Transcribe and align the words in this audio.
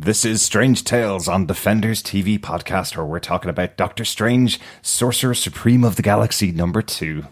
This 0.00 0.24
is 0.24 0.42
Strange 0.42 0.84
Tales 0.84 1.26
on 1.26 1.46
Defenders 1.46 2.04
TV 2.04 2.38
podcast, 2.38 2.96
where 2.96 3.04
we're 3.04 3.18
talking 3.18 3.50
about 3.50 3.76
Doctor 3.76 4.04
Strange, 4.04 4.60
Sorcerer 4.80 5.34
Supreme 5.34 5.82
of 5.82 5.96
the 5.96 6.02
Galaxy 6.02 6.52
number 6.52 6.82
two. 6.82 7.24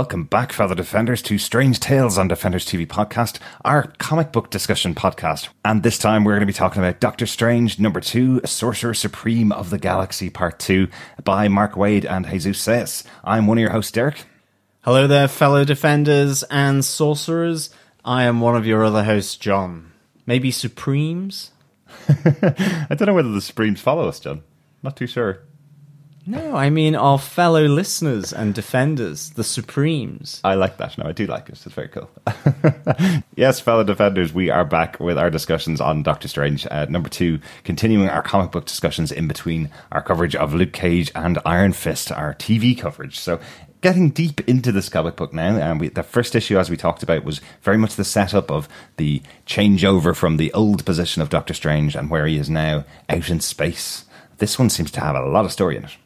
Welcome 0.00 0.24
back, 0.24 0.54
fellow 0.54 0.74
Defenders, 0.74 1.20
to 1.20 1.36
Strange 1.36 1.78
Tales 1.78 2.16
on 2.16 2.26
Defenders 2.26 2.64
TV 2.64 2.86
podcast, 2.86 3.38
our 3.66 3.88
comic 3.98 4.32
book 4.32 4.48
discussion 4.48 4.94
podcast. 4.94 5.50
And 5.62 5.82
this 5.82 5.98
time 5.98 6.24
we're 6.24 6.32
going 6.32 6.40
to 6.40 6.46
be 6.46 6.54
talking 6.54 6.82
about 6.82 7.00
Doctor 7.00 7.26
Strange 7.26 7.78
number 7.78 8.00
two, 8.00 8.40
Sorcerer 8.46 8.94
Supreme 8.94 9.52
of 9.52 9.68
the 9.68 9.76
Galaxy 9.76 10.30
part 10.30 10.58
two 10.58 10.88
by 11.22 11.48
Mark 11.48 11.74
Waid 11.74 12.10
and 12.10 12.26
Jesus 12.26 12.66
Saez. 12.66 13.04
I'm 13.22 13.46
one 13.46 13.58
of 13.58 13.60
your 13.60 13.72
hosts, 13.72 13.92
Derek. 13.92 14.24
Hello 14.84 15.06
there, 15.06 15.28
fellow 15.28 15.66
Defenders 15.66 16.44
and 16.44 16.82
Sorcerers. 16.82 17.68
I 18.02 18.22
am 18.22 18.40
one 18.40 18.56
of 18.56 18.64
your 18.64 18.82
other 18.82 19.04
hosts, 19.04 19.36
John. 19.36 19.92
Maybe 20.24 20.50
Supremes? 20.50 21.50
I 22.08 22.86
don't 22.88 23.06
know 23.06 23.12
whether 23.12 23.32
the 23.32 23.42
Supremes 23.42 23.82
follow 23.82 24.08
us, 24.08 24.18
John. 24.18 24.44
Not 24.82 24.96
too 24.96 25.06
sure. 25.06 25.42
No, 26.30 26.54
I 26.54 26.70
mean 26.70 26.94
our 26.94 27.18
fellow 27.18 27.64
listeners 27.64 28.32
and 28.32 28.54
defenders, 28.54 29.30
the 29.30 29.42
Supremes. 29.42 30.40
I 30.44 30.54
like 30.54 30.76
that. 30.76 30.96
No, 30.96 31.06
I 31.06 31.12
do 31.12 31.26
like 31.26 31.48
it. 31.48 31.54
It's 31.54 31.64
very 31.64 31.88
cool. 31.88 32.08
yes, 33.34 33.58
fellow 33.58 33.82
defenders, 33.82 34.32
we 34.32 34.48
are 34.48 34.64
back 34.64 35.00
with 35.00 35.18
our 35.18 35.28
discussions 35.28 35.80
on 35.80 36.04
Doctor 36.04 36.28
Strange, 36.28 36.68
uh, 36.70 36.84
number 36.84 37.08
two, 37.08 37.40
continuing 37.64 38.08
our 38.08 38.22
comic 38.22 38.52
book 38.52 38.66
discussions 38.66 39.10
in 39.10 39.26
between 39.26 39.70
our 39.90 40.02
coverage 40.02 40.36
of 40.36 40.54
Luke 40.54 40.72
Cage 40.72 41.10
and 41.16 41.40
Iron 41.44 41.72
Fist, 41.72 42.12
our 42.12 42.34
TV 42.34 42.78
coverage. 42.78 43.18
So, 43.18 43.40
getting 43.80 44.10
deep 44.10 44.40
into 44.48 44.70
this 44.70 44.88
comic 44.88 45.16
book 45.16 45.32
now, 45.32 45.56
and 45.56 45.80
we, 45.80 45.88
the 45.88 46.04
first 46.04 46.36
issue, 46.36 46.60
as 46.60 46.70
we 46.70 46.76
talked 46.76 47.02
about, 47.02 47.24
was 47.24 47.40
very 47.62 47.76
much 47.76 47.96
the 47.96 48.04
setup 48.04 48.52
of 48.52 48.68
the 48.98 49.20
changeover 49.48 50.14
from 50.14 50.36
the 50.36 50.52
old 50.52 50.86
position 50.86 51.22
of 51.22 51.28
Doctor 51.28 51.54
Strange 51.54 51.96
and 51.96 52.08
where 52.08 52.28
he 52.28 52.36
is 52.36 52.48
now 52.48 52.84
out 53.08 53.30
in 53.30 53.40
space. 53.40 54.04
This 54.38 54.60
one 54.60 54.70
seems 54.70 54.92
to 54.92 55.00
have 55.00 55.16
a 55.16 55.26
lot 55.26 55.44
of 55.44 55.50
story 55.50 55.76
in 55.76 55.86
it. 55.86 55.96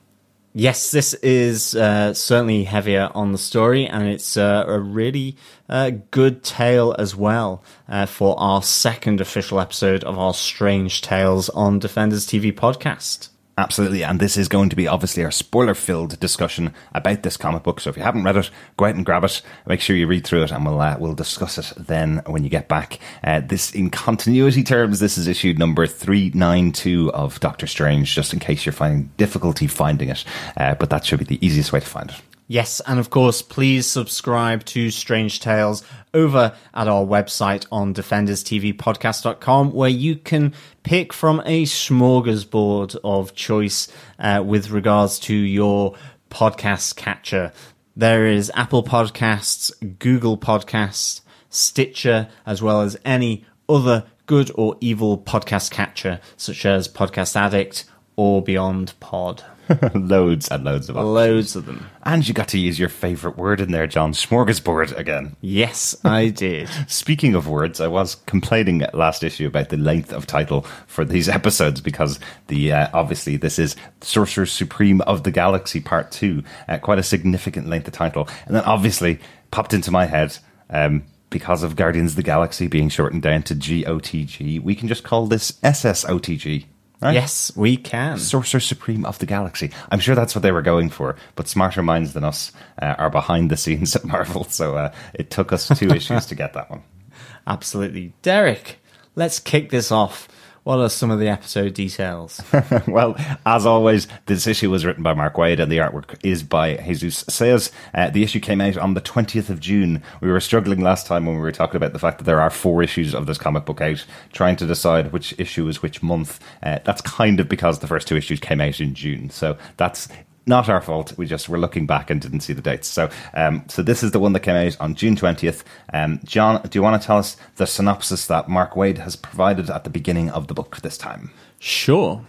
Yes, 0.56 0.92
this 0.92 1.14
is 1.14 1.74
uh, 1.74 2.14
certainly 2.14 2.62
heavier 2.62 3.10
on 3.12 3.32
the 3.32 3.38
story, 3.38 3.88
and 3.88 4.06
it's 4.06 4.36
uh, 4.36 4.64
a 4.68 4.78
really 4.78 5.36
uh, 5.68 5.90
good 6.12 6.44
tale 6.44 6.94
as 6.96 7.16
well 7.16 7.64
uh, 7.88 8.06
for 8.06 8.38
our 8.38 8.62
second 8.62 9.20
official 9.20 9.58
episode 9.58 10.04
of 10.04 10.16
our 10.16 10.32
Strange 10.32 11.02
Tales 11.02 11.48
on 11.48 11.80
Defenders 11.80 12.24
TV 12.24 12.52
podcast. 12.52 13.30
Absolutely, 13.56 14.02
and 14.02 14.18
this 14.18 14.36
is 14.36 14.48
going 14.48 14.68
to 14.68 14.74
be 14.74 14.88
obviously 14.88 15.24
our 15.24 15.30
spoiler 15.30 15.74
filled 15.74 16.18
discussion 16.18 16.74
about 16.92 17.22
this 17.22 17.36
comic 17.36 17.62
book. 17.62 17.78
So 17.78 17.88
if 17.88 17.96
you 17.96 18.02
haven't 18.02 18.24
read 18.24 18.36
it, 18.36 18.50
go 18.76 18.86
out 18.86 18.96
and 18.96 19.06
grab 19.06 19.22
it. 19.22 19.42
Make 19.64 19.80
sure 19.80 19.94
you 19.94 20.08
read 20.08 20.26
through 20.26 20.42
it, 20.42 20.50
and 20.50 20.66
we'll 20.66 20.80
uh, 20.80 20.96
we'll 20.98 21.14
discuss 21.14 21.56
it 21.58 21.72
then 21.76 22.20
when 22.26 22.42
you 22.42 22.50
get 22.50 22.66
back. 22.66 22.98
Uh, 23.22 23.40
this, 23.40 23.70
in 23.72 23.90
continuity 23.90 24.64
terms, 24.64 24.98
this 24.98 25.16
is 25.16 25.28
issue 25.28 25.54
number 25.56 25.86
three 25.86 26.32
nine 26.34 26.72
two 26.72 27.12
of 27.12 27.38
Doctor 27.38 27.68
Strange. 27.68 28.12
Just 28.12 28.32
in 28.32 28.40
case 28.40 28.66
you're 28.66 28.72
finding 28.72 29.10
difficulty 29.18 29.68
finding 29.68 30.08
it, 30.08 30.24
uh, 30.56 30.74
but 30.74 30.90
that 30.90 31.06
should 31.06 31.20
be 31.20 31.24
the 31.24 31.46
easiest 31.46 31.72
way 31.72 31.78
to 31.78 31.86
find 31.86 32.10
it. 32.10 32.33
Yes, 32.46 32.82
and 32.86 33.00
of 33.00 33.08
course, 33.08 33.40
please 33.40 33.86
subscribe 33.86 34.64
to 34.66 34.90
Strange 34.90 35.40
Tales 35.40 35.82
over 36.12 36.54
at 36.74 36.88
our 36.88 37.04
website 37.04 37.66
on 37.72 37.94
defenderstvpodcast.com, 37.94 39.72
where 39.72 39.88
you 39.88 40.16
can 40.16 40.52
pick 40.82 41.14
from 41.14 41.40
a 41.46 41.64
smorgasbord 41.64 42.96
of 43.02 43.34
choice 43.34 43.88
uh, 44.18 44.42
with 44.44 44.70
regards 44.70 45.18
to 45.20 45.34
your 45.34 45.94
podcast 46.28 46.96
catcher. 46.96 47.50
There 47.96 48.26
is 48.26 48.52
Apple 48.54 48.84
Podcasts, 48.84 49.72
Google 49.98 50.36
Podcasts, 50.36 51.22
Stitcher, 51.48 52.28
as 52.44 52.60
well 52.60 52.82
as 52.82 52.98
any 53.06 53.46
other 53.68 54.04
good 54.26 54.50
or 54.54 54.76
evil 54.80 55.16
podcast 55.16 55.70
catcher, 55.70 56.20
such 56.36 56.66
as 56.66 56.88
Podcast 56.88 57.36
Addict 57.36 57.84
or 58.16 58.42
Beyond 58.42 58.92
Pod. 59.00 59.44
loads 59.94 60.48
and 60.48 60.64
loads 60.64 60.88
of 60.88 60.96
options. 60.96 61.14
Loads 61.14 61.56
of 61.56 61.66
them. 61.66 61.86
And 62.02 62.26
you 62.26 62.34
got 62.34 62.48
to 62.48 62.58
use 62.58 62.78
your 62.78 62.88
favourite 62.88 63.36
word 63.36 63.60
in 63.60 63.70
there, 63.70 63.86
John. 63.86 64.12
Smorgasbord 64.12 64.96
again. 64.96 65.36
Yes, 65.40 65.96
I 66.04 66.28
did. 66.30 66.68
Speaking 66.88 67.34
of 67.34 67.48
words, 67.48 67.80
I 67.80 67.88
was 67.88 68.16
complaining 68.26 68.84
last 68.92 69.22
issue 69.22 69.46
about 69.46 69.68
the 69.68 69.76
length 69.76 70.12
of 70.12 70.26
title 70.26 70.62
for 70.86 71.04
these 71.04 71.28
episodes 71.40 71.80
because 71.80 72.18
the 72.48 72.72
uh, 72.72 72.88
obviously 72.92 73.36
this 73.36 73.58
is 73.58 73.76
Sorcerer 74.00 74.46
Supreme 74.46 75.00
of 75.02 75.22
the 75.24 75.30
Galaxy 75.30 75.80
Part 75.80 76.10
Two, 76.10 76.42
uh, 76.68 76.78
quite 76.78 76.98
a 76.98 77.02
significant 77.02 77.68
length 77.68 77.88
of 77.88 77.94
title, 77.94 78.28
and 78.46 78.54
then 78.56 78.64
obviously 78.64 79.20
popped 79.50 79.74
into 79.74 79.90
my 79.90 80.06
head. 80.06 80.36
Um, 80.70 81.04
because 81.30 81.64
of 81.64 81.74
Guardians 81.74 82.12
of 82.12 82.16
the 82.16 82.22
Galaxy 82.22 82.68
being 82.68 82.88
shortened 82.88 83.22
down 83.22 83.42
to 83.42 83.56
GOTG, 83.56 84.62
we 84.62 84.76
can 84.76 84.86
just 84.86 85.02
call 85.02 85.26
this 85.26 85.50
SSOTG. 85.62 86.64
Right? 87.04 87.12
Yes, 87.12 87.52
we 87.54 87.76
can. 87.76 88.16
Sorcerer 88.16 88.60
Supreme 88.60 89.04
of 89.04 89.18
the 89.18 89.26
Galaxy. 89.26 89.70
I'm 89.90 89.98
sure 89.98 90.14
that's 90.14 90.34
what 90.34 90.40
they 90.40 90.52
were 90.52 90.62
going 90.62 90.88
for, 90.88 91.16
but 91.34 91.46
smarter 91.46 91.82
minds 91.82 92.14
than 92.14 92.24
us 92.24 92.50
uh, 92.80 92.94
are 92.96 93.10
behind 93.10 93.50
the 93.50 93.58
scenes 93.58 93.94
at 93.94 94.06
Marvel, 94.06 94.44
so 94.44 94.76
uh, 94.76 94.92
it 95.12 95.30
took 95.30 95.52
us 95.52 95.68
two 95.78 95.90
issues 95.90 96.24
to 96.26 96.34
get 96.34 96.54
that 96.54 96.70
one. 96.70 96.82
Absolutely. 97.46 98.14
Derek, 98.22 98.78
let's 99.16 99.38
kick 99.38 99.68
this 99.68 99.92
off. 99.92 100.28
What 100.64 100.78
are 100.78 100.88
some 100.88 101.10
of 101.10 101.20
the 101.20 101.28
episode 101.28 101.74
details? 101.74 102.40
well, 102.88 103.16
as 103.44 103.66
always, 103.66 104.08
this 104.24 104.46
issue 104.46 104.70
was 104.70 104.86
written 104.86 105.02
by 105.02 105.12
Mark 105.12 105.34
Waid 105.34 105.60
and 105.60 105.70
the 105.70 105.76
artwork 105.76 106.18
is 106.24 106.42
by 106.42 106.76
Jesus 106.76 107.22
Saez. 107.24 107.70
Uh, 107.92 108.08
the 108.08 108.22
issue 108.22 108.40
came 108.40 108.62
out 108.62 108.78
on 108.78 108.94
the 108.94 109.02
20th 109.02 109.50
of 109.50 109.60
June. 109.60 110.02
We 110.22 110.30
were 110.30 110.40
struggling 110.40 110.80
last 110.80 111.06
time 111.06 111.26
when 111.26 111.36
we 111.36 111.42
were 111.42 111.52
talking 111.52 111.76
about 111.76 111.92
the 111.92 111.98
fact 111.98 112.16
that 112.16 112.24
there 112.24 112.40
are 112.40 112.48
four 112.48 112.82
issues 112.82 113.14
of 113.14 113.26
this 113.26 113.36
comic 113.36 113.66
book 113.66 113.82
out, 113.82 114.06
trying 114.32 114.56
to 114.56 114.66
decide 114.66 115.12
which 115.12 115.38
issue 115.38 115.68
is 115.68 115.82
which 115.82 116.02
month. 116.02 116.40
Uh, 116.62 116.78
that's 116.82 117.02
kind 117.02 117.40
of 117.40 117.48
because 117.48 117.80
the 117.80 117.86
first 117.86 118.08
two 118.08 118.16
issues 118.16 118.40
came 118.40 118.62
out 118.62 118.80
in 118.80 118.94
June. 118.94 119.28
So 119.28 119.58
that's 119.76 120.08
not 120.46 120.68
our 120.68 120.80
fault. 120.80 121.16
We 121.16 121.26
just 121.26 121.48
were 121.48 121.58
looking 121.58 121.86
back 121.86 122.10
and 122.10 122.20
didn't 122.20 122.40
see 122.40 122.52
the 122.52 122.62
dates. 122.62 122.88
So, 122.88 123.08
um, 123.32 123.64
so 123.68 123.82
this 123.82 124.02
is 124.02 124.10
the 124.10 124.20
one 124.20 124.32
that 124.34 124.40
came 124.40 124.56
out 124.56 124.76
on 124.80 124.94
June 124.94 125.16
twentieth. 125.16 125.64
Um, 125.92 126.20
John, 126.24 126.62
do 126.62 126.78
you 126.78 126.82
want 126.82 127.00
to 127.00 127.06
tell 127.06 127.18
us 127.18 127.36
the 127.56 127.66
synopsis 127.66 128.26
that 128.26 128.48
Mark 128.48 128.74
Waid 128.74 128.98
has 128.98 129.16
provided 129.16 129.70
at 129.70 129.84
the 129.84 129.90
beginning 129.90 130.30
of 130.30 130.48
the 130.48 130.54
book 130.54 130.80
this 130.82 130.98
time? 130.98 131.30
Sure. 131.58 132.24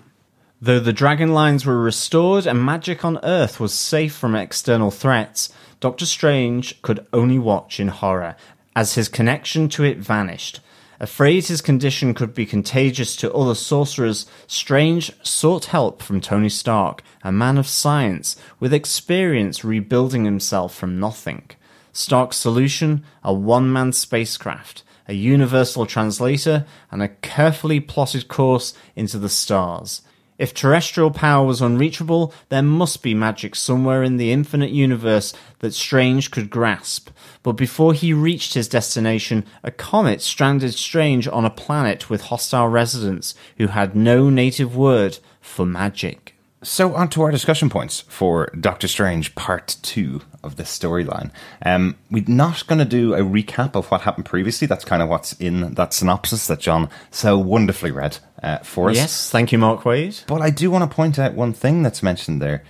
Though 0.61 0.79
the 0.79 0.93
dragon 0.93 1.33
lines 1.33 1.65
were 1.65 1.81
restored 1.81 2.47
and 2.47 2.63
magic 2.63 3.03
on 3.03 3.19
Earth 3.23 3.59
was 3.59 3.73
safe 3.73 4.15
from 4.15 4.35
external 4.35 4.89
threats, 4.89 5.49
Doctor 5.81 6.05
Strange 6.05 6.81
could 6.81 7.05
only 7.11 7.37
watch 7.37 7.79
in 7.79 7.89
horror 7.89 8.35
as 8.75 8.95
his 8.95 9.09
connection 9.09 9.67
to 9.69 9.83
it 9.83 9.97
vanished. 9.97 10.61
Afraid 10.99 11.45
his 11.45 11.61
condition 11.61 12.13
could 12.13 12.33
be 12.33 12.45
contagious 12.45 13.15
to 13.17 13.33
other 13.33 13.55
sorcerers, 13.55 14.25
Strange 14.47 15.11
sought 15.23 15.65
help 15.65 16.01
from 16.01 16.21
Tony 16.21 16.49
Stark, 16.49 17.03
a 17.23 17.31
man 17.31 17.57
of 17.57 17.67
science 17.67 18.37
with 18.59 18.73
experience 18.73 19.65
rebuilding 19.65 20.23
himself 20.23 20.73
from 20.73 20.99
nothing. 20.99 21.49
Stark's 21.91 22.37
solution 22.37 23.03
a 23.23 23.33
one 23.33 23.71
man 23.71 23.91
spacecraft, 23.91 24.83
a 25.07 25.13
universal 25.13 25.85
translator, 25.85 26.65
and 26.91 27.01
a 27.03 27.09
carefully 27.09 27.79
plotted 27.79 28.27
course 28.27 28.73
into 28.95 29.17
the 29.17 29.29
stars. 29.29 30.01
If 30.37 30.53
terrestrial 30.53 31.11
power 31.11 31.45
was 31.45 31.61
unreachable, 31.61 32.33
there 32.49 32.61
must 32.61 33.01
be 33.01 33.13
magic 33.13 33.55
somewhere 33.55 34.03
in 34.03 34.17
the 34.17 34.31
infinite 34.31 34.71
universe 34.71 35.33
that 35.59 35.73
Strange 35.73 36.29
could 36.29 36.49
grasp. 36.49 37.09
But 37.45 37.57
before 37.57 37.93
he 37.93 38.11
reached 38.11 38.55
his 38.55 38.67
destination, 38.67 39.45
a 39.61 39.69
comet 39.69 40.23
stranded 40.23 40.73
Strange 40.73 41.27
on 41.27 41.45
a 41.45 41.51
planet 41.51 42.09
with 42.09 42.23
hostile 42.23 42.67
residents 42.69 43.35
who 43.59 43.67
had 43.67 43.95
no 43.95 44.31
native 44.31 44.75
word 44.75 45.19
for 45.41 45.63
magic. 45.63 46.33
So, 46.63 46.95
on 46.95 47.07
to 47.09 47.21
our 47.21 47.29
discussion 47.29 47.69
points 47.69 47.99
for 48.07 48.47
Doctor 48.59 48.87
Strange 48.87 49.35
Part 49.35 49.77
2 49.83 50.21
of 50.41 50.55
this 50.55 50.75
storyline. 50.75 51.29
Um, 51.63 51.97
we're 52.09 52.23
not 52.27 52.65
going 52.65 52.79
to 52.79 52.85
do 52.85 53.13
a 53.13 53.19
recap 53.19 53.75
of 53.75 53.91
what 53.91 54.01
happened 54.01 54.25
previously. 54.25 54.65
That's 54.65 54.83
kind 54.83 55.03
of 55.03 55.09
what's 55.09 55.33
in 55.33 55.75
that 55.75 55.93
synopsis 55.93 56.47
that 56.47 56.61
John 56.61 56.89
so 57.11 57.37
wonderfully 57.37 57.91
read 57.91 58.17
uh, 58.41 58.57
for 58.63 58.89
us. 58.89 58.95
Yes, 58.95 59.29
thank 59.29 59.51
you, 59.51 59.59
Mark 59.59 59.81
Waid. 59.81 60.23
But 60.25 60.41
I 60.41 60.49
do 60.49 60.71
want 60.71 60.89
to 60.89 60.95
point 60.95 61.19
out 61.19 61.35
one 61.35 61.53
thing 61.53 61.83
that's 61.83 62.01
mentioned 62.01 62.41
there. 62.41 62.63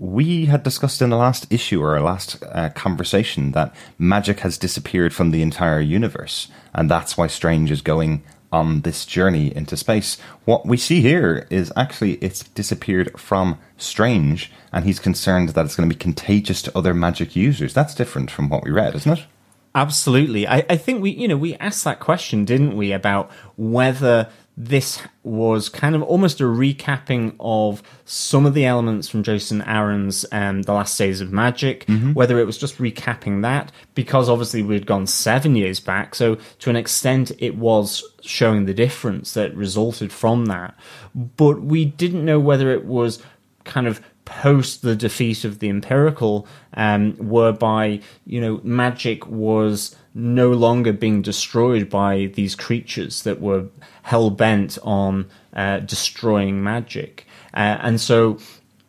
We 0.00 0.46
had 0.46 0.62
discussed 0.62 1.02
in 1.02 1.10
the 1.10 1.18
last 1.18 1.46
issue 1.52 1.82
or 1.82 1.94
our 1.94 2.00
last 2.00 2.42
uh, 2.42 2.70
conversation 2.70 3.52
that 3.52 3.74
magic 3.98 4.40
has 4.40 4.56
disappeared 4.56 5.12
from 5.12 5.30
the 5.30 5.42
entire 5.42 5.78
universe, 5.80 6.48
and 6.72 6.90
that's 6.90 7.18
why 7.18 7.26
Strange 7.26 7.70
is 7.70 7.82
going 7.82 8.22
on 8.50 8.80
this 8.80 9.04
journey 9.04 9.54
into 9.54 9.76
space. 9.76 10.18
What 10.46 10.64
we 10.64 10.78
see 10.78 11.02
here 11.02 11.46
is 11.50 11.70
actually 11.76 12.14
it's 12.14 12.44
disappeared 12.44 13.20
from 13.20 13.58
Strange, 13.76 14.50
and 14.72 14.86
he's 14.86 14.98
concerned 14.98 15.50
that 15.50 15.66
it's 15.66 15.76
going 15.76 15.86
to 15.86 15.94
be 15.94 16.00
contagious 16.00 16.62
to 16.62 16.78
other 16.78 16.94
magic 16.94 17.36
users. 17.36 17.74
That's 17.74 17.94
different 17.94 18.30
from 18.30 18.48
what 18.48 18.64
we 18.64 18.70
read, 18.70 18.94
isn't 18.94 19.18
it? 19.18 19.26
Absolutely. 19.74 20.48
I, 20.48 20.64
I 20.70 20.78
think 20.78 21.02
we, 21.02 21.10
you 21.10 21.28
know, 21.28 21.36
we 21.36 21.56
asked 21.56 21.84
that 21.84 22.00
question, 22.00 22.46
didn't 22.46 22.74
we, 22.74 22.92
about 22.92 23.30
whether 23.58 24.30
this 24.62 25.00
was 25.22 25.70
kind 25.70 25.94
of 25.94 26.02
almost 26.02 26.38
a 26.38 26.44
recapping 26.44 27.34
of 27.40 27.82
some 28.04 28.44
of 28.44 28.52
the 28.52 28.66
elements 28.66 29.08
from 29.08 29.22
Jason 29.22 29.62
Aaron's 29.62 30.26
um, 30.32 30.62
The 30.62 30.74
Last 30.74 30.98
Days 30.98 31.22
of 31.22 31.32
Magic, 31.32 31.86
mm-hmm. 31.86 32.12
whether 32.12 32.38
it 32.38 32.44
was 32.44 32.58
just 32.58 32.76
recapping 32.76 33.40
that, 33.40 33.72
because 33.94 34.28
obviously 34.28 34.62
we'd 34.62 34.86
gone 34.86 35.06
seven 35.06 35.56
years 35.56 35.80
back. 35.80 36.14
So 36.14 36.36
to 36.58 36.68
an 36.68 36.76
extent, 36.76 37.32
it 37.38 37.56
was 37.56 38.04
showing 38.20 38.66
the 38.66 38.74
difference 38.74 39.32
that 39.32 39.54
resulted 39.54 40.12
from 40.12 40.44
that. 40.46 40.74
But 41.14 41.62
we 41.62 41.86
didn't 41.86 42.26
know 42.26 42.38
whether 42.38 42.70
it 42.70 42.84
was 42.84 43.22
kind 43.64 43.86
of 43.86 44.02
post 44.30 44.82
the 44.82 44.94
defeat 44.94 45.44
of 45.44 45.58
the 45.58 45.68
Empirikul, 45.68 46.46
um, 46.74 47.14
whereby 47.16 48.00
you 48.24 48.40
know 48.40 48.60
magic 48.62 49.26
was 49.26 49.96
no 50.14 50.50
longer 50.50 50.92
being 50.92 51.20
destroyed 51.20 51.90
by 51.90 52.30
these 52.34 52.54
creatures 52.54 53.22
that 53.22 53.40
were 53.40 53.66
hell 54.02 54.30
bent 54.30 54.78
on 54.82 55.28
uh, 55.52 55.80
destroying 55.80 56.62
magic, 56.62 57.26
uh, 57.52 57.78
and 57.82 58.00
so 58.00 58.38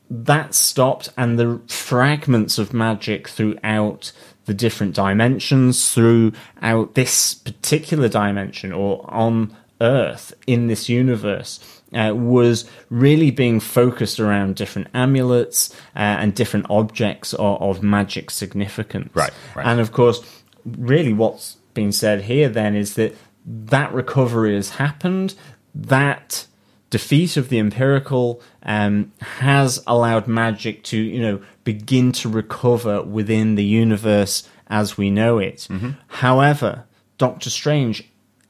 that 0.10 0.54
stopped, 0.54 1.10
and 1.18 1.40
the 1.40 1.60
fragments 1.68 2.58
of 2.58 2.74
magic 2.74 3.28
throughout 3.28 4.12
the 4.46 4.54
different 4.54 4.94
dimensions, 4.94 5.92
throughout 5.92 6.94
this 6.94 7.34
particular 7.34 8.08
dimension, 8.08 8.72
or 8.72 9.04
on 9.12 9.56
Earth 9.82 10.34
in 10.46 10.68
this 10.68 10.88
universe 10.88 11.81
uh, 11.94 12.14
was 12.16 12.70
really 12.90 13.32
being 13.32 13.60
focused 13.60 14.20
around 14.20 14.56
different 14.56 14.88
amulets 14.94 15.74
uh, 15.96 16.00
and 16.00 16.34
different 16.34 16.66
objects 16.70 17.34
of, 17.34 17.62
of, 17.62 17.84
magic 17.84 18.32
significance. 18.32 19.10
Right, 19.14 19.32
right. 19.56 19.66
And 19.66 19.80
of 19.80 19.92
course, 19.92 20.24
really 20.66 21.14
what's 21.14 21.58
being 21.74 21.92
said 21.92 22.24
here 22.24 22.50
then 22.50 22.76
is 22.76 22.96
that 22.96 23.16
that 23.46 23.94
recovery 23.94 24.56
has 24.56 24.72
happened. 24.72 25.36
That 25.74 26.46
defeat 26.90 27.38
of 27.38 27.50
the 27.50 27.58
Empirikul 27.58 28.42
um, 28.64 29.12
has 29.22 29.84
allowed 29.88 30.28
magic 30.28 30.84
to, 30.86 30.98
you 30.98 31.22
know, 31.22 31.42
begin 31.64 32.12
to 32.12 32.30
recover 32.30 33.02
within 33.02 33.56
the 33.56 33.64
universe 33.64 34.48
as 34.68 34.98
we 34.98 35.10
know 35.10 35.40
it. 35.40 35.68
Mm-hmm. 35.70 35.92
However, 36.08 36.86
Doctor 37.18 37.50
Strange 37.50 38.04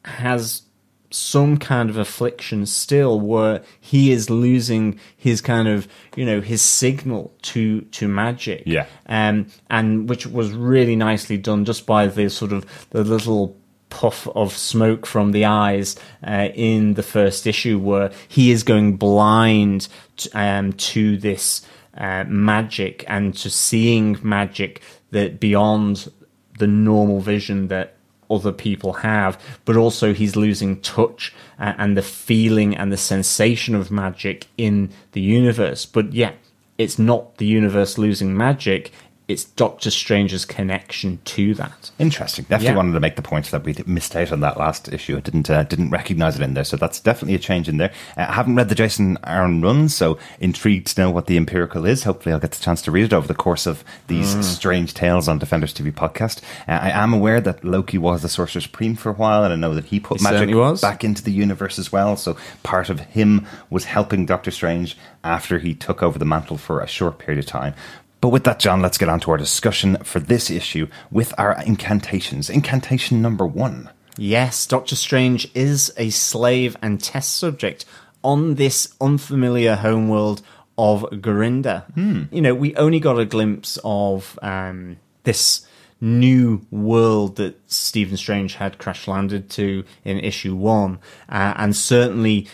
has 0.05 0.63
some 1.11 1.57
kind 1.57 1.89
of 1.89 1.97
affliction 1.97 2.65
still 2.65 3.19
where 3.19 3.61
he 3.79 4.11
is 4.11 4.29
losing 4.29 4.99
his 5.15 5.41
kind 5.41 5.67
of 5.67 5.87
you 6.15 6.25
know 6.25 6.41
his 6.41 6.61
signal 6.61 7.33
to 7.43 7.81
to 7.81 8.07
magic. 8.07 8.63
Yeah. 8.65 8.85
Um 9.07 9.47
and 9.69 10.09
which 10.09 10.25
was 10.25 10.51
really 10.51 10.95
nicely 10.95 11.37
done 11.37 11.65
just 11.65 11.85
by 11.85 12.07
the 12.07 12.29
sort 12.29 12.53
of 12.53 12.65
the 12.89 13.03
little 13.03 13.57
puff 13.91 14.27
of 14.29 14.53
smoke 14.53 15.05
from 15.05 15.31
the 15.33 15.45
eyes 15.45 15.95
uh, 16.25 16.47
in 16.55 16.95
the 16.95 17.03
first 17.03 17.45
issue 17.45 17.77
where 17.77 18.09
he 18.27 18.49
is 18.49 18.63
going 18.63 18.95
blind 18.97 19.87
to, 20.17 20.29
um, 20.31 20.73
to 20.73 21.17
this 21.17 21.63
uh, 21.95 22.23
magic 22.27 23.03
and 23.07 23.35
to 23.35 23.49
seeing 23.49 24.17
magic 24.23 24.81
that 25.11 25.39
beyond 25.39 26.09
the 26.57 26.67
normal 26.67 27.19
vision 27.19 27.67
that 27.67 27.95
other 28.31 28.51
people 28.51 28.93
have, 28.93 29.39
but 29.65 29.75
also 29.75 30.13
he's 30.13 30.35
losing 30.35 30.79
touch 30.81 31.33
and 31.59 31.97
the 31.97 32.01
feeling 32.01 32.75
and 32.75 32.91
the 32.91 32.97
sensation 32.97 33.75
of 33.75 33.91
magic 33.91 34.47
in 34.57 34.89
the 35.11 35.21
universe. 35.21 35.85
But 35.85 36.13
yeah, 36.13 36.31
it's 36.77 36.97
not 36.97 37.37
the 37.37 37.45
universe 37.45 37.97
losing 37.97 38.35
magic, 38.35 38.91
it's 39.27 39.45
Doctor 39.45 39.89
Strange's 39.89 40.45
connection 40.45 41.19
to 41.23 41.53
that. 41.55 41.91
Interesting. 41.99 42.43
Definitely 42.43 42.67
yeah. 42.67 42.75
wanted 42.75 42.93
to 42.93 42.99
make 42.99 43.15
the 43.15 43.21
point 43.21 43.49
that 43.51 43.63
we 43.63 43.75
missed 43.85 44.15
out 44.15 44.31
on 44.31 44.41
that 44.41 44.57
last 44.57 44.91
issue. 44.91 45.17
I 45.17 45.21
didn't 45.21 45.49
uh, 45.49 45.63
didn't 45.63 45.89
recognize 45.89 46.35
it 46.35 46.41
in 46.41 46.53
there, 46.53 46.63
so 46.63 46.77
that's 46.77 46.99
definitely 46.99 47.35
a 47.35 47.39
change 47.39 47.69
in 47.69 47.77
there. 47.77 47.91
Uh, 48.17 48.25
I 48.29 48.33
haven't 48.33 48.55
read 48.55 48.69
the 48.69 48.75
Jason 48.75 49.17
Aaron 49.25 49.61
run, 49.61 49.89
so 49.89 50.17
intrigued 50.39 50.87
to 50.87 51.01
know 51.01 51.11
what 51.11 51.27
the 51.27 51.39
Empirikul 51.39 51.87
is. 51.87 52.03
Hopefully, 52.03 52.33
I'll 52.33 52.39
get 52.39 52.51
the 52.51 52.63
chance 52.63 52.81
to 52.83 52.91
read 52.91 53.05
it 53.05 53.13
over 53.13 53.27
the 53.27 53.33
course 53.33 53.65
of 53.65 53.83
these 54.07 54.35
mm. 54.35 54.43
strange 54.43 54.93
tales 54.93 55.27
on 55.27 55.39
Defenders 55.39 55.73
TV 55.73 55.91
podcast. 55.91 56.41
Uh, 56.67 56.79
I 56.81 56.89
am 56.89 57.13
aware 57.13 57.39
that 57.41 57.63
Loki 57.63 57.97
was 57.97 58.21
the 58.21 58.29
Sorcerer 58.29 58.61
Supreme 58.61 58.95
for 58.95 59.09
a 59.09 59.13
while, 59.13 59.43
and 59.43 59.53
I 59.53 59.55
know 59.55 59.73
that 59.75 59.85
he 59.85 59.99
put 59.99 60.19
he 60.19 60.23
magic 60.23 60.81
back 60.81 61.03
into 61.03 61.23
the 61.23 61.31
universe 61.31 61.79
as 61.79 61.91
well. 61.91 62.17
So 62.17 62.35
part 62.63 62.89
of 62.89 62.99
him 62.99 63.47
was 63.69 63.85
helping 63.85 64.25
Doctor 64.25 64.51
Strange 64.51 64.97
after 65.23 65.59
he 65.59 65.73
took 65.73 66.01
over 66.01 66.17
the 66.17 66.25
mantle 66.25 66.57
for 66.57 66.81
a 66.81 66.87
short 66.87 67.19
period 67.19 67.39
of 67.39 67.45
time. 67.45 67.73
But 68.21 68.29
with 68.29 68.43
that, 68.43 68.59
John, 68.59 68.81
let's 68.81 68.99
get 68.99 69.09
on 69.09 69.19
to 69.21 69.31
our 69.31 69.37
discussion 69.37 69.97
for 70.03 70.19
this 70.19 70.51
issue 70.51 70.87
with 71.09 71.33
our 71.39 71.61
incantations. 71.63 72.49
Incantation 72.49 73.21
number 73.21 73.45
one. 73.45 73.89
Yes, 74.17 74.67
Doctor 74.67 74.95
Strange 74.95 75.49
is 75.55 75.91
a 75.97 76.11
slave 76.11 76.77
and 76.81 77.01
test 77.01 77.35
subject 77.37 77.83
on 78.23 78.55
this 78.55 78.93
unfamiliar 79.01 79.75
homeworld 79.75 80.43
of 80.77 81.21
Garinda. 81.21 81.85
Hmm. 81.95 82.23
You 82.31 82.41
know, 82.41 82.53
we 82.53 82.75
only 82.75 82.99
got 82.99 83.19
a 83.19 83.25
glimpse 83.25 83.79
of 83.83 84.37
um, 84.43 84.97
this 85.23 85.65
new 85.99 86.65
world 86.71 87.37
that 87.37 87.59
Stephen 87.71 88.17
Strange 88.17 88.55
had 88.55 88.77
crash 88.77 89.07
landed 89.07 89.49
to 89.51 89.83
in 90.03 90.19
issue 90.19 90.55
one. 90.55 90.99
Uh, 91.29 91.53
and 91.57 91.75
certainly 91.75 92.47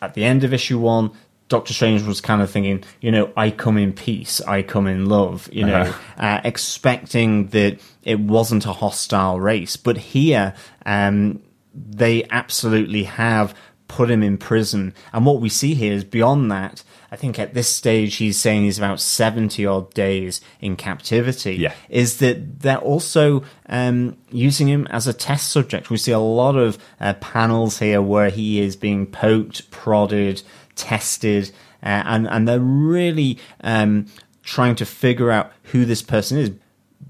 at 0.00 0.14
the 0.14 0.24
end 0.24 0.44
of 0.44 0.52
issue 0.52 0.78
one, 0.78 1.10
Doctor 1.48 1.72
Strange 1.72 2.02
was 2.02 2.20
kind 2.20 2.42
of 2.42 2.50
thinking, 2.50 2.84
you 3.00 3.10
know, 3.10 3.32
I 3.36 3.50
come 3.50 3.78
in 3.78 3.92
peace, 3.92 4.40
I 4.42 4.62
come 4.62 4.86
in 4.86 5.06
love, 5.06 5.48
you 5.50 5.64
know, 5.64 5.80
uh-huh. 5.80 6.22
uh, 6.22 6.40
expecting 6.44 7.48
that 7.48 7.80
it 8.02 8.20
wasn't 8.20 8.66
a 8.66 8.72
hostile 8.72 9.40
race. 9.40 9.76
But 9.76 9.96
here, 9.96 10.54
um, 10.84 11.42
they 11.74 12.24
absolutely 12.30 13.04
have 13.04 13.54
put 13.88 14.10
him 14.10 14.22
in 14.22 14.36
prison. 14.36 14.94
And 15.12 15.24
what 15.24 15.40
we 15.40 15.48
see 15.48 15.74
here 15.74 15.94
is 15.94 16.04
beyond 16.04 16.52
that, 16.52 16.84
I 17.10 17.16
think 17.16 17.38
at 17.38 17.54
this 17.54 17.68
stage 17.68 18.16
he's 18.16 18.38
saying 18.38 18.64
he's 18.64 18.76
about 18.76 19.00
70 19.00 19.64
odd 19.64 19.92
days 19.94 20.42
in 20.60 20.76
captivity. 20.76 21.54
Yeah. 21.54 21.72
Is 21.88 22.18
that 22.18 22.60
they're 22.60 22.76
also 22.76 23.42
um, 23.66 24.18
using 24.30 24.68
him 24.68 24.86
as 24.88 25.06
a 25.06 25.14
test 25.14 25.48
subject. 25.48 25.88
We 25.88 25.96
see 25.96 26.12
a 26.12 26.18
lot 26.18 26.54
of 26.56 26.78
uh, 27.00 27.14
panels 27.14 27.78
here 27.78 28.02
where 28.02 28.28
he 28.28 28.60
is 28.60 28.76
being 28.76 29.06
poked, 29.06 29.70
prodded, 29.70 30.42
tested, 30.78 31.50
uh, 31.82 32.02
and 32.06 32.26
and 32.26 32.48
they're 32.48 32.60
really 32.60 33.38
um, 33.60 34.06
trying 34.42 34.76
to 34.76 34.86
figure 34.86 35.30
out 35.30 35.52
who 35.64 35.84
this 35.84 36.00
person 36.00 36.38
is. 36.38 36.52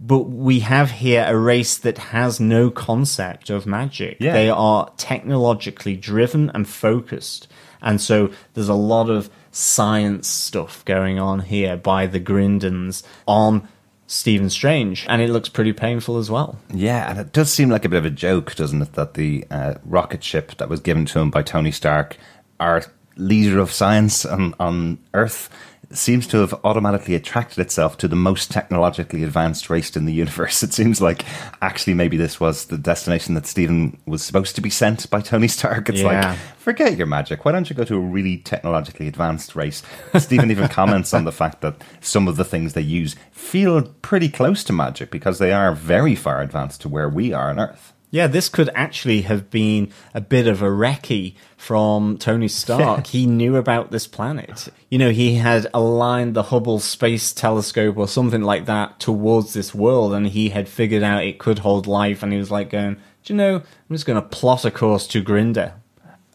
But 0.00 0.24
we 0.24 0.60
have 0.60 0.90
here 0.90 1.24
a 1.26 1.36
race 1.36 1.78
that 1.78 1.98
has 1.98 2.40
no 2.40 2.70
concept 2.70 3.50
of 3.50 3.66
magic. 3.66 4.16
Yeah. 4.20 4.32
They 4.32 4.50
are 4.50 4.92
technologically 4.96 5.96
driven 5.96 6.50
and 6.50 6.68
focused. 6.68 7.48
And 7.80 8.00
so 8.00 8.30
there's 8.54 8.68
a 8.68 8.74
lot 8.74 9.08
of 9.08 9.30
science 9.50 10.28
stuff 10.28 10.84
going 10.84 11.18
on 11.18 11.40
here 11.40 11.76
by 11.76 12.06
the 12.06 12.20
Grindons 12.20 13.02
on 13.26 13.68
Stephen 14.06 14.48
Strange, 14.48 15.04
and 15.08 15.20
it 15.20 15.30
looks 15.30 15.50
pretty 15.50 15.72
painful 15.72 16.16
as 16.16 16.30
well. 16.30 16.58
Yeah, 16.72 17.10
and 17.10 17.18
it 17.18 17.32
does 17.32 17.52
seem 17.52 17.68
like 17.68 17.84
a 17.84 17.88
bit 17.90 17.98
of 17.98 18.06
a 18.06 18.10
joke, 18.10 18.54
doesn't 18.54 18.80
it, 18.80 18.92
that 18.94 19.14
the 19.14 19.44
uh, 19.50 19.74
rocket 19.84 20.24
ship 20.24 20.56
that 20.56 20.68
was 20.68 20.80
given 20.80 21.04
to 21.06 21.18
him 21.18 21.30
by 21.30 21.42
Tony 21.42 21.70
Stark 21.70 22.16
are 22.58 22.84
leader 23.18 23.58
of 23.58 23.72
science 23.72 24.24
on, 24.24 24.54
on 24.58 24.98
Earth 25.14 25.50
seems 25.90 26.26
to 26.26 26.38
have 26.38 26.52
automatically 26.64 27.14
attracted 27.14 27.58
itself 27.60 27.96
to 27.96 28.08
the 28.08 28.16
most 28.16 28.50
technologically 28.50 29.24
advanced 29.24 29.70
race 29.70 29.96
in 29.96 30.04
the 30.04 30.12
universe. 30.12 30.62
It 30.68 30.74
seems 30.74 31.00
like 31.00 31.24
actually 31.62 31.94
maybe 31.94 32.16
this 32.16 32.38
was 32.38 32.66
the 32.66 32.76
destination 32.76 33.34
that 33.34 33.46
Stephen 33.46 33.98
was 34.06 34.22
supposed 34.22 34.54
to 34.56 34.60
be 34.60 34.68
sent 34.70 35.08
by 35.08 35.22
Tony 35.22 35.48
Stark. 35.48 35.88
It's 35.88 36.00
yeah. 36.00 36.30
like, 36.30 36.38
forget 36.58 36.96
your 36.96 37.06
magic. 37.06 37.44
Why 37.44 37.52
don't 37.52 37.70
you 37.70 37.76
go 37.76 37.84
to 37.84 37.96
a 37.96 38.00
really 38.00 38.38
technologically 38.38 39.08
advanced 39.08 39.56
race? 39.56 39.82
Stephen 40.18 40.50
even 40.50 40.68
comments 40.68 41.14
on 41.14 41.24
the 41.24 41.32
fact 41.32 41.62
that 41.62 41.82
some 42.00 42.28
of 42.28 42.36
the 42.36 42.44
things 42.44 42.74
they 42.74 42.82
use 42.82 43.16
feel 43.30 43.82
pretty 44.02 44.28
close 44.28 44.62
to 44.64 44.72
magic 44.74 45.10
because 45.10 45.38
they 45.38 45.52
are 45.52 45.74
very 45.74 46.14
far 46.14 46.42
advanced 46.42 46.82
to 46.82 46.88
where 46.88 47.08
we 47.08 47.32
are 47.32 47.48
on 47.48 47.58
Earth. 47.58 47.94
Yeah, 48.10 48.26
this 48.26 48.48
could 48.48 48.70
actually 48.74 49.22
have 49.22 49.50
been 49.50 49.92
a 50.14 50.20
bit 50.20 50.46
of 50.46 50.62
a 50.62 50.66
recce 50.66 51.34
from 51.56 52.16
Tony 52.16 52.48
Stark. 52.48 53.06
he 53.08 53.26
knew 53.26 53.56
about 53.56 53.90
this 53.90 54.06
planet. 54.06 54.68
You 54.88 54.98
know, 54.98 55.10
he 55.10 55.34
had 55.34 55.66
aligned 55.74 56.34
the 56.34 56.44
Hubble 56.44 56.78
Space 56.78 57.32
Telescope 57.32 57.98
or 57.98 58.08
something 58.08 58.42
like 58.42 58.64
that 58.64 58.98
towards 58.98 59.52
this 59.52 59.74
world, 59.74 60.14
and 60.14 60.26
he 60.26 60.48
had 60.48 60.68
figured 60.68 61.02
out 61.02 61.24
it 61.24 61.38
could 61.38 61.58
hold 61.58 61.86
life. 61.86 62.22
And 62.22 62.32
he 62.32 62.38
was 62.38 62.50
like, 62.50 62.70
going, 62.70 62.94
"Do 63.24 63.32
you 63.32 63.36
know? 63.36 63.56
I'm 63.56 63.94
just 63.94 64.06
going 64.06 64.20
to 64.20 64.26
plot 64.26 64.64
a 64.64 64.70
course 64.70 65.06
to 65.08 65.22
Grinda." 65.22 65.74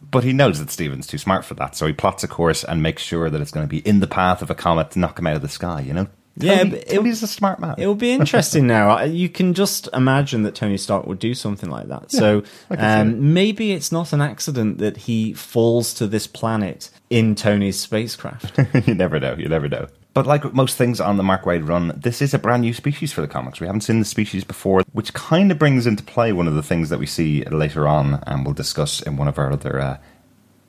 But 0.01 0.23
he 0.23 0.33
knows 0.33 0.59
that 0.59 0.69
Stephen's 0.69 1.07
too 1.07 1.17
smart 1.17 1.43
for 1.43 1.55
that, 1.55 1.75
so 1.75 1.87
he 1.87 1.93
plots 1.93 2.23
a 2.23 2.27
course 2.27 2.63
and 2.63 2.83
makes 2.83 3.01
sure 3.01 3.31
that 3.31 3.41
it's 3.41 3.49
going 3.49 3.65
to 3.65 3.69
be 3.69 3.79
in 3.79 3.99
the 3.99 4.05
path 4.05 4.43
of 4.43 4.51
a 4.51 4.55
comet 4.55 4.91
to 4.91 4.99
knock 4.99 5.17
him 5.17 5.25
out 5.25 5.37
of 5.37 5.41
the 5.41 5.49
sky. 5.49 5.81
You 5.81 5.93
know. 5.93 6.07
Yeah, 6.35 6.63
Tony- 6.63 6.83
Tony's 6.89 7.21
a 7.21 7.27
smart 7.27 7.59
man. 7.59 7.75
It 7.77 7.85
will 7.85 7.95
be 7.95 8.11
interesting 8.11 8.65
now. 8.65 9.03
You 9.03 9.29
can 9.29 9.53
just 9.53 9.87
imagine 9.93 10.43
that 10.43 10.55
Tony 10.55 10.77
Stark 10.77 11.05
would 11.05 11.19
do 11.19 11.33
something 11.35 11.69
like 11.69 11.87
that. 11.89 12.11
so 12.11 12.41
see 12.41 12.47
it. 12.71 12.79
um, 12.79 13.33
maybe 13.33 13.71
it's 13.73 13.91
not 13.91 14.13
an 14.13 14.21
accident 14.21 14.79
that 14.79 14.97
he 14.97 15.33
falls 15.33 15.93
to 15.95 16.07
this 16.07 16.25
planet 16.25 16.89
in 17.09 17.35
Tony's 17.35 17.79
spacecraft. 17.79 18.59
you 18.87 18.95
never 18.95 19.19
know. 19.19 19.35
You 19.37 19.47
never 19.47 19.69
know. 19.69 19.87
But 20.15 20.27
like 20.27 20.53
most 20.53 20.77
things 20.77 20.99
on 20.99 21.17
the 21.17 21.23
Mark 21.23 21.43
Waid 21.43 21.67
run, 21.67 21.91
this 21.95 22.21
is 22.21 22.33
a 22.33 22.39
brand 22.39 22.61
new 22.61 22.73
species 22.73 23.11
for 23.11 23.21
the 23.21 23.27
comics. 23.27 23.59
We 23.59 23.65
haven't 23.67 23.81
seen 23.81 23.99
the 23.99 24.05
species 24.05 24.43
before, 24.43 24.81
which 24.91 25.13
kind 25.13 25.51
of 25.51 25.57
brings 25.57 25.87
into 25.87 26.03
play 26.03 26.33
one 26.33 26.47
of 26.47 26.53
the 26.53 26.61
things 26.63 26.89
that 26.89 26.99
we 26.99 27.07
see 27.07 27.43
later 27.45 27.87
on, 27.87 28.23
and 28.27 28.45
we'll 28.45 28.53
discuss 28.53 29.01
in 29.01 29.17
one 29.17 29.27
of 29.27 29.39
our 29.39 29.51
other 29.51 29.79
uh, 29.79 29.97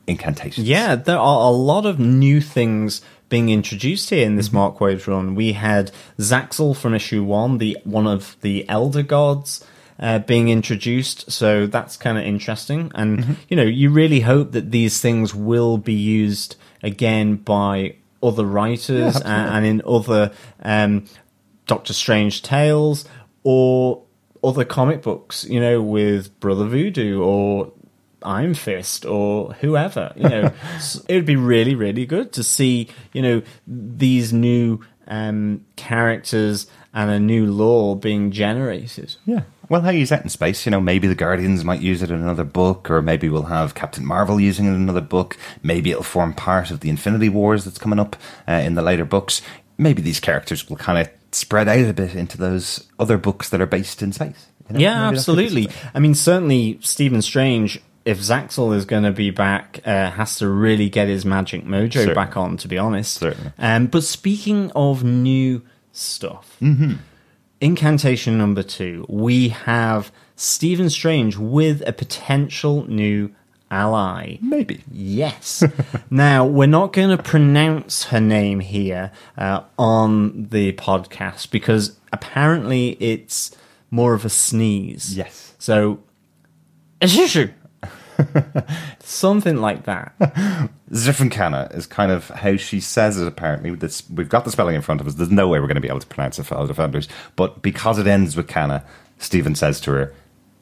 incantations. 0.06 0.66
yeah, 0.66 0.96
there 0.96 1.18
are 1.18 1.46
a 1.48 1.50
lot 1.50 1.84
of 1.86 1.98
new 1.98 2.40
things 2.40 3.02
being 3.34 3.48
introduced 3.48 4.10
here 4.10 4.24
in 4.24 4.36
this 4.36 4.52
Mark 4.52 4.78
Waid 4.78 5.04
run. 5.08 5.34
We 5.34 5.54
had 5.54 5.90
Zaxel 6.20 6.76
from 6.76 6.94
issue 6.94 7.24
one, 7.24 7.58
the 7.58 7.76
one 7.82 8.06
of 8.06 8.36
the 8.42 8.64
Elder 8.68 9.02
Gods. 9.02 9.64
Uh, 9.98 10.18
being 10.20 10.48
introduced, 10.48 11.30
so 11.30 11.68
that's 11.68 11.96
kind 11.96 12.18
of 12.18 12.24
interesting, 12.24 12.90
and 12.96 13.36
you 13.48 13.56
know, 13.56 13.62
you 13.62 13.90
really 13.90 14.20
hope 14.20 14.50
that 14.50 14.72
these 14.72 15.00
things 15.00 15.32
will 15.32 15.78
be 15.78 15.92
used 15.92 16.56
again 16.82 17.36
by 17.36 17.94
other 18.20 18.44
writers 18.44 19.16
absolutely. 19.16 19.32
and, 19.32 19.50
and 19.50 19.66
in 19.66 19.82
other 19.86 20.32
um, 20.62 21.04
Doctor 21.66 21.92
Strange 21.92 22.42
tales 22.42 23.04
or 23.44 24.02
other 24.42 24.64
comic 24.64 25.02
books, 25.02 25.44
you 25.44 25.60
know, 25.60 25.80
with 25.80 26.38
Brother 26.40 26.66
Voodoo 26.66 27.22
or 27.22 27.72
Iron 28.24 28.54
Fist 28.54 29.04
or 29.04 29.52
whoever. 29.54 30.12
You 30.16 30.28
know, 30.28 30.52
it 31.08 31.14
would 31.14 31.26
be 31.26 31.36
really, 31.36 31.74
really 31.74 32.06
good 32.06 32.32
to 32.32 32.42
see, 32.42 32.88
you 33.12 33.22
know, 33.22 33.42
these 33.66 34.32
new 34.32 34.80
um, 35.06 35.64
characters 35.76 36.66
and 36.92 37.10
a 37.10 37.20
new 37.20 37.46
lore 37.46 37.96
being 37.96 38.30
generated. 38.30 39.16
Yeah. 39.26 39.42
Well, 39.68 39.80
hey, 39.80 39.96
he's 39.96 40.12
out 40.12 40.22
in 40.22 40.28
space. 40.28 40.66
You 40.66 40.70
know, 40.70 40.80
maybe 40.80 41.08
the 41.08 41.14
Guardians 41.14 41.64
might 41.64 41.80
use 41.80 42.02
it 42.02 42.10
in 42.10 42.20
another 42.20 42.44
book, 42.44 42.90
or 42.90 43.00
maybe 43.00 43.28
we'll 43.28 43.44
have 43.44 43.74
Captain 43.74 44.04
Marvel 44.04 44.38
using 44.38 44.66
it 44.66 44.70
in 44.70 44.74
another 44.74 45.00
book. 45.00 45.38
Maybe 45.62 45.90
it'll 45.90 46.02
form 46.02 46.34
part 46.34 46.70
of 46.70 46.80
the 46.80 46.90
Infinity 46.90 47.28
Wars 47.30 47.64
that's 47.64 47.78
coming 47.78 47.98
up 47.98 48.16
uh, 48.46 48.52
in 48.52 48.74
the 48.74 48.82
later 48.82 49.04
books. 49.04 49.40
Maybe 49.78 50.02
these 50.02 50.20
characters 50.20 50.68
will 50.68 50.76
kind 50.76 50.98
of 50.98 51.12
spread 51.32 51.66
out 51.66 51.88
a 51.88 51.92
bit 51.92 52.14
into 52.14 52.38
those 52.38 52.86
other 52.98 53.16
books 53.18 53.48
that 53.48 53.60
are 53.60 53.66
based 53.66 54.02
in 54.02 54.12
space. 54.12 54.46
you 54.68 54.74
know? 54.74 54.80
Yeah, 54.80 55.04
Maybe 55.06 55.16
that's 55.16 55.28
what 55.28 55.36
this 55.36 55.44
absolutely. 55.46 55.76
I 55.94 55.98
mean, 55.98 56.14
certainly 56.14 56.78
Stephen 56.82 57.22
Strange, 57.22 57.80
if 58.04 58.18
Zaxel 58.20 58.74
is 58.76 58.84
going 58.84 59.04
to 59.04 59.12
be 59.12 59.30
back, 59.30 59.80
uh, 59.86 60.10
has 60.10 60.36
to 60.36 60.48
really 60.48 60.88
get 60.90 61.08
his 61.08 61.24
magic 61.24 61.64
mojo 61.64 61.92
Certainly. 61.92 62.14
back 62.14 62.36
on, 62.36 62.56
to 62.58 62.68
be 62.68 62.76
honest. 62.78 63.14
Certainly. 63.18 63.52
Um, 63.58 63.86
but 63.86 64.02
speaking 64.04 64.70
of 64.74 65.02
new 65.04 65.62
stuff, 65.92 66.56
Mm-hmm. 66.60 66.94
incantation 67.60 68.36
number 68.38 68.62
two, 68.62 69.06
we 69.08 69.48
have 69.48 70.12
Stephen 70.36 70.90
Strange 70.90 71.36
with 71.36 71.82
a 71.86 71.92
potential 71.92 72.84
new 72.88 73.30
ally. 73.70 74.36
Maybe. 74.42 74.82
Yes. 74.92 75.64
now, 76.10 76.44
we're 76.46 76.66
not 76.66 76.92
going 76.92 77.16
to 77.16 77.22
pronounce 77.22 78.04
her 78.06 78.20
name 78.20 78.60
here 78.60 79.12
uh, 79.38 79.62
on 79.78 80.48
the 80.50 80.72
podcast 80.74 81.50
because 81.50 81.96
apparently 82.12 82.90
it's 83.00 83.56
more 83.90 84.12
of 84.14 84.24
a 84.24 84.28
sneeze. 84.30 85.16
Yes. 85.16 85.54
So, 85.58 86.00
Ishishu. 87.00 87.52
Something 89.00 89.56
like 89.56 89.84
that. 89.84 90.16
Zifrankana 90.90 91.74
is 91.74 91.86
kind 91.86 92.12
of 92.12 92.28
how 92.28 92.56
she 92.56 92.80
says 92.80 93.18
it, 93.20 93.26
apparently. 93.26 93.74
This, 93.74 94.08
we've 94.10 94.28
got 94.28 94.44
the 94.44 94.50
spelling 94.50 94.74
in 94.74 94.82
front 94.82 95.00
of 95.00 95.06
us. 95.06 95.14
There's 95.14 95.30
no 95.30 95.48
way 95.48 95.60
we're 95.60 95.66
going 95.66 95.76
to 95.76 95.80
be 95.80 95.88
able 95.88 96.00
to 96.00 96.06
pronounce 96.06 96.38
it 96.38 96.44
for 96.44 96.56
other 96.56 96.68
defenders. 96.68 97.08
But 97.36 97.62
because 97.62 97.98
it 97.98 98.06
ends 98.06 98.36
with 98.36 98.48
Kanna, 98.48 98.84
Stephen 99.18 99.54
says 99.54 99.80
to 99.82 99.92
her, 99.92 100.14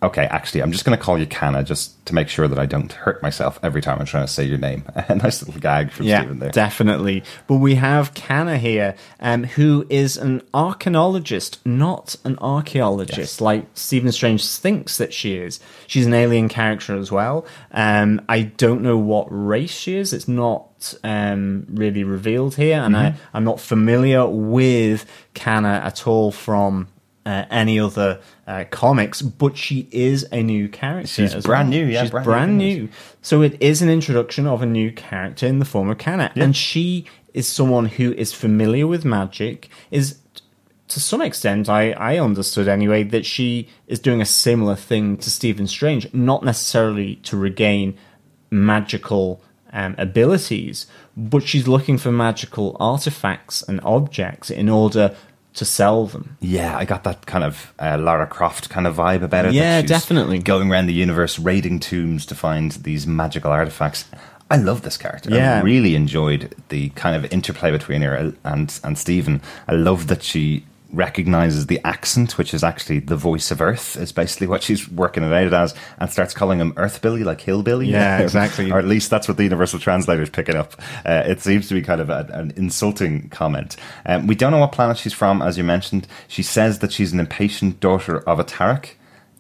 Okay, 0.03 0.25
actually, 0.25 0.63
I'm 0.63 0.73
just 0.73 0.85
going 0.85 0.99
to 0.99 1.03
call 1.03 1.17
you 1.17 1.27
Kanna 1.27 1.63
just 1.63 2.05
to 2.07 2.15
make 2.15 2.29
sure 2.29 2.49
that 2.49 2.59
I 2.59 2.67
don't 2.67 2.91
hurt 2.91 3.23
myself 3.23 3.61
every 3.63 3.81
time 3.81 4.01
I'm 4.01 4.07
trying 4.07 4.27
to 4.27 4.33
say 4.33 4.45
your 4.45 4.59
name. 4.59 4.83
A 4.97 5.15
nice 5.15 5.41
little 5.47 5.61
gag 5.61 5.93
from 5.93 6.07
Yeah, 6.07 6.21
Stephen 6.23 6.41
there. 6.41 6.51
definitely. 6.51 7.23
But 7.47 7.57
we 7.59 7.77
have 7.77 8.13
Kanna 8.13 8.59
here, 8.59 8.97
um, 9.21 9.45
who 9.45 9.87
is 9.89 10.17
an 10.17 10.41
arcanologist, 10.53 11.59
not 11.65 12.17
an 12.25 12.37
archaeologist, 12.41 13.19
Yes. 13.19 13.41
like 13.41 13.67
Stephen 13.75 14.11
Strange 14.11 14.45
thinks 14.47 14.97
that 14.99 15.13
she 15.15 15.37
is. 15.37 15.61
She's 15.87 16.07
an 16.07 16.15
alien 16.15 16.49
character 16.49 16.97
as 16.99 17.13
well. 17.13 17.47
Um, 17.71 18.21
I 18.29 18.43
don't 18.43 18.83
know 18.83 18.99
what 18.99 19.29
race 19.31 19.71
she 19.71 19.95
is. 19.97 20.13
It's 20.13 20.27
not 20.27 20.95
um, 21.05 21.65
really 21.71 22.03
revealed 22.03 22.57
here, 22.57 22.81
and 22.81 22.97
Mm-hmm. 22.97 23.17
I, 23.17 23.21
I'm 23.35 23.45
not 23.45 23.61
familiar 23.61 24.27
with 24.27 25.07
Kanna 25.35 25.81
at 25.85 26.09
all 26.09 26.33
from. 26.33 26.89
Uh, 27.25 27.45
any 27.51 27.79
other 27.79 28.21
uh, 28.49 28.65
comics, 28.73 29.23
but 29.23 29.57
she 29.57 29.87
is 29.93 30.27
a 30.33 30.43
new 30.43 30.69
character. 30.69 31.07
She's 31.07 31.33
brand 31.47 31.71
well. 31.71 31.79
new, 31.79 31.87
yeah, 31.87 32.03
she's 32.03 32.11
brand 32.11 32.25
brand, 32.25 32.59
new, 32.59 32.75
new. 32.75 32.89
So 33.21 33.43
it 33.43 33.63
is 33.63 33.81
an 33.81 33.89
introduction 33.89 34.45
of 34.49 34.61
a 34.61 34.67
new 34.67 34.91
character 34.91 35.47
in 35.47 35.61
the 35.61 35.65
form 35.65 35.89
of 35.89 35.99
Kanna, 35.99 36.33
and 36.35 36.57
she 36.57 37.07
is 37.33 37.47
someone 37.47 37.87
who 37.87 38.13
is 38.15 38.33
familiar 38.33 38.89
with 38.89 39.05
magic. 39.05 39.69
Is 39.93 40.19
to 40.89 40.99
some 40.99 41.23
extent, 41.23 41.69
I 41.69 41.93
I 41.93 42.19
understood 42.19 42.67
anyway 42.67 43.05
that 43.05 43.25
she 43.25 43.69
is 43.87 44.01
doing 44.01 44.21
a 44.21 44.27
similar 44.27 44.75
thing 44.75 45.17
to 45.19 45.31
Stephen 45.31 45.69
Strange, 45.69 46.13
not 46.13 46.43
necessarily 46.43 47.17
to 47.17 47.37
regain 47.37 47.97
magical 48.51 49.41
um, 49.73 49.95
abilities, 49.97 50.87
but 51.17 51.43
she's 51.43 51.67
looking 51.67 51.99
for 51.99 52.13
magical 52.13 52.77
artifacts 52.79 53.63
and 53.63 53.81
objects 53.83 54.51
in 54.51 54.69
order 54.69 55.17
to 55.55 55.65
sell 55.65 56.07
them. 56.07 56.37
Yeah, 56.41 56.77
I 56.77 56.85
got 56.85 57.05
that 57.05 57.27
kind 57.27 57.45
of 57.45 57.73
uh, 57.79 57.99
Lara 57.99 58.27
Croft 58.27 58.71
kind 58.71 58.87
of 58.87 58.97
vibe 58.97 59.23
about 59.23 59.45
it. 59.47 59.53
Yeah, 59.55 59.83
definitely. 59.83 60.39
Going 60.39 60.71
around 60.71 60.87
the 60.87 60.95
universe, 60.95 61.39
raiding 61.39 61.81
tombs 61.81 62.25
to 62.27 62.35
find 62.35 62.73
these 62.73 63.07
magical 63.07 63.51
artifacts. 63.51 64.07
I 64.51 64.57
love 64.57 64.83
this 64.83 64.97
character. 64.99 65.31
I 65.33 65.37
Yeah. 65.37 65.63
really 65.63 65.95
enjoyed 65.95 66.55
the 66.69 66.91
kind 66.91 67.17
of 67.17 67.31
interplay 67.33 67.71
between 67.71 68.03
her 68.03 68.33
and 68.45 68.81
and 68.85 68.99
Stephen. 68.99 69.41
I 69.69 69.73
love 69.73 70.07
that 70.09 70.23
she 70.23 70.65
recognizes 70.93 71.67
the 71.67 71.81
accent, 71.85 72.39
which 72.39 72.53
is 72.53 72.63
actually 72.63 73.01
the 73.01 73.17
voice 73.17 73.51
of 73.51 73.61
Earth, 73.61 73.97
is 73.97 74.13
basically 74.13 74.47
what 74.47 74.63
she's 74.63 74.89
working 74.89 75.23
it 75.23 75.33
out 75.33 75.53
as, 75.53 75.75
and 75.99 76.11
starts 76.11 76.35
calling 76.35 76.61
him 76.61 76.73
Earth 76.77 77.01
Billy, 77.01 77.25
like 77.25 77.41
Hillbilly. 77.41 77.89
Yeah, 77.89 78.19
exactly. 78.23 78.71
or 78.71 78.79
at 78.79 78.87
least 78.87 79.11
that's 79.11 79.27
what 79.27 79.37
the 79.37 79.45
Universal 79.45 79.81
Translator 79.81 80.23
is 80.23 80.31
picking 80.31 80.57
up. 80.57 80.75
Uh, 81.05 81.23
it 81.27 81.41
seems 81.41 81.69
to 81.69 81.75
be 81.75 81.83
kind 81.83 82.01
of 82.01 82.11
a, 82.11 82.29
an 82.33 82.53
insulting 82.57 83.29
comment. 83.31 83.77
Um, 84.07 84.27
we 84.27 84.35
don't 84.35 84.53
know 84.53 84.59
what 84.59 84.73
planet 84.73 84.99
she's 84.99 85.15
from, 85.15 85.43
as 85.43 85.59
you 85.59 85.65
mentioned. 85.65 86.07
She 86.29 86.43
says 86.43 86.81
that 86.81 86.93
she's 86.93 87.13
an 87.13 87.21
impatient 87.21 87.81
daughter 87.81 88.21
of 88.29 88.39
a 88.39 88.45
Tarak, 88.45 88.91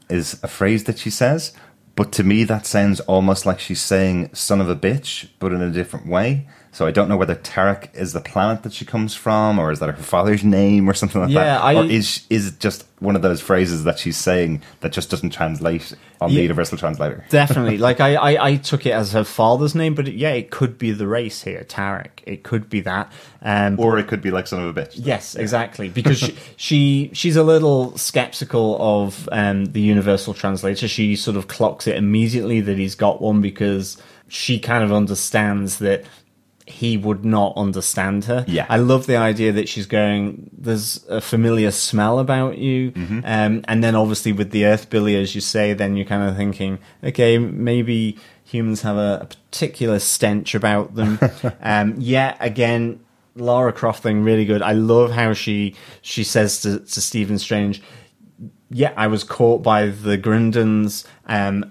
is 0.09 0.43
a 0.43 0.49
phrase 0.49 0.85
that 0.85 0.99
she 0.99 1.11
says. 1.11 1.53
But 1.95 2.13
to 2.13 2.25
me, 2.25 2.45
that 2.45 2.65
sounds 2.67 3.01
almost 3.01 3.45
like 3.45 3.61
she's 3.61 3.83
saying 3.83 4.31
"son 4.35 4.61
of 4.61 4.69
a 4.69 4.77
bitch," 4.77 5.29
but 5.39 5.53
in 5.53 5.61
a 5.61 5.71
different 5.71 6.07
way. 6.07 6.49
So 6.75 6.87
I 6.87 6.91
don't 6.91 7.07
know 7.11 7.19
whether 7.19 7.35
Tarek 7.35 7.95
is 7.95 8.15
the 8.15 8.21
planet 8.23 8.63
that 8.63 8.73
she 8.73 8.87
comes 8.87 9.15
from, 9.15 9.59
or 9.59 9.71
is 9.73 9.79
that 9.81 9.91
her 9.91 10.03
father's 10.03 10.43
name, 10.43 10.89
or 10.89 10.95
something 10.95 11.21
like 11.21 11.31
Yeah, 11.31 11.45
that, 11.45 11.61
I- 11.63 11.75
or 11.77 11.85
is 11.85 12.25
is 12.31 12.47
it 12.49 12.61
just 12.61 12.87
one 12.99 13.15
of 13.15 13.21
those 13.21 13.43
phrases 13.43 13.85
that 13.85 13.99
she's 13.99 14.17
saying 14.17 14.63
that 14.81 14.91
just 14.93 15.11
doesn't 15.11 15.31
translate 15.31 15.93
on 16.21 16.33
the 16.33 16.41
Universal 16.41 16.79
Translator? 16.79 17.27
Definitely. 17.31 17.77
Like 17.77 18.01
I, 18.01 18.15
I, 18.15 18.47
I 18.49 18.57
took 18.57 18.87
it 18.87 18.93
as 18.93 19.13
her 19.13 19.25
father's 19.25 19.75
name, 19.75 19.95
but 19.95 20.07
yeah, 20.15 20.31
it 20.31 20.51
could 20.51 20.79
be 20.79 20.93
the 20.93 21.07
race 21.07 21.43
here, 21.43 21.63
Tarek. 21.69 22.21
It 22.25 22.43
could 22.43 22.71
be 22.71 22.81
that. 22.83 23.13
Um, 23.43 23.79
Or 23.79 23.99
it 23.99 24.07
could 24.09 24.23
be 24.23 24.31
like 24.31 24.47
"son 24.47 24.63
of 24.67 24.75
a 24.75 24.81
bitch." 24.81 24.93
yes, 24.95 25.35
exactly. 25.35 25.89
Because 25.99 26.19
she, 26.21 26.35
she 26.57 27.11
she's 27.13 27.37
a 27.37 27.43
little 27.43 27.99
skeptical 27.99 28.79
of 28.81 29.29
um, 29.31 29.67
the 29.67 29.83
universal 29.83 30.33
translator. 30.33 30.89
She 30.89 31.17
sort 31.17 31.37
of 31.37 31.49
clocks 31.49 31.87
it 31.87 31.97
immediately 31.97 32.63
that 32.63 32.79
he's 32.79 32.95
got 32.95 33.21
one 33.21 33.43
because 33.43 33.99
she 34.29 34.59
kind 34.59 34.83
of 34.83 34.91
understands 34.93 35.79
that 35.81 36.05
he 36.73 36.97
would 36.97 37.25
not 37.25 37.53
understand 37.57 38.25
her. 38.25 38.45
Yeah. 38.49 38.65
I 38.69 38.79
love 38.79 39.07
the 39.07 39.17
idea 39.17 39.53
that 39.53 39.69
she's 39.69 39.87
going, 39.87 40.51
there's 40.57 41.05
a 41.07 41.21
familiar 41.21 41.71
smell 41.71 42.19
about 42.19 42.57
you. 42.57 42.93
Mm-hmm. 42.93 43.21
Um, 43.25 43.65
and 43.69 43.85
then 43.85 43.95
obviously 43.95 44.33
with 44.33 44.51
the 44.51 44.65
Earth 44.65 44.89
Billy, 44.89 45.15
as 45.17 45.35
you 45.35 45.43
say, 45.43 45.75
then 45.75 45.97
you're 45.97 46.07
kind 46.07 46.29
of 46.29 46.35
thinking, 46.35 46.79
okay, 47.05 47.37
maybe 47.37 48.19
humans 48.45 48.83
have 48.83 48.97
a, 48.97 49.19
a 49.23 49.27
particular 49.27 49.99
stench 49.99 50.55
about 50.55 50.95
them. 50.95 51.21
um, 51.61 51.95
yeah, 51.99 52.37
again, 52.41 53.01
Lara 53.37 53.73
Croft 53.73 54.03
thing, 54.03 54.25
really 54.25 54.47
good. 54.47 54.63
I 54.63 54.73
love 54.73 55.13
how 55.13 55.35
she, 55.35 55.77
she 56.01 56.25
says 56.25 56.63
to, 56.63 56.81
to 56.81 57.01
Stephen 57.01 57.39
Strange, 57.39 57.83
yeah, 58.71 58.95
I 58.97 59.09
was 59.09 59.25
caught 59.25 59.63
by 59.63 59.89
the 59.89 60.17
Grindons. 60.17 61.05
Um, 61.27 61.71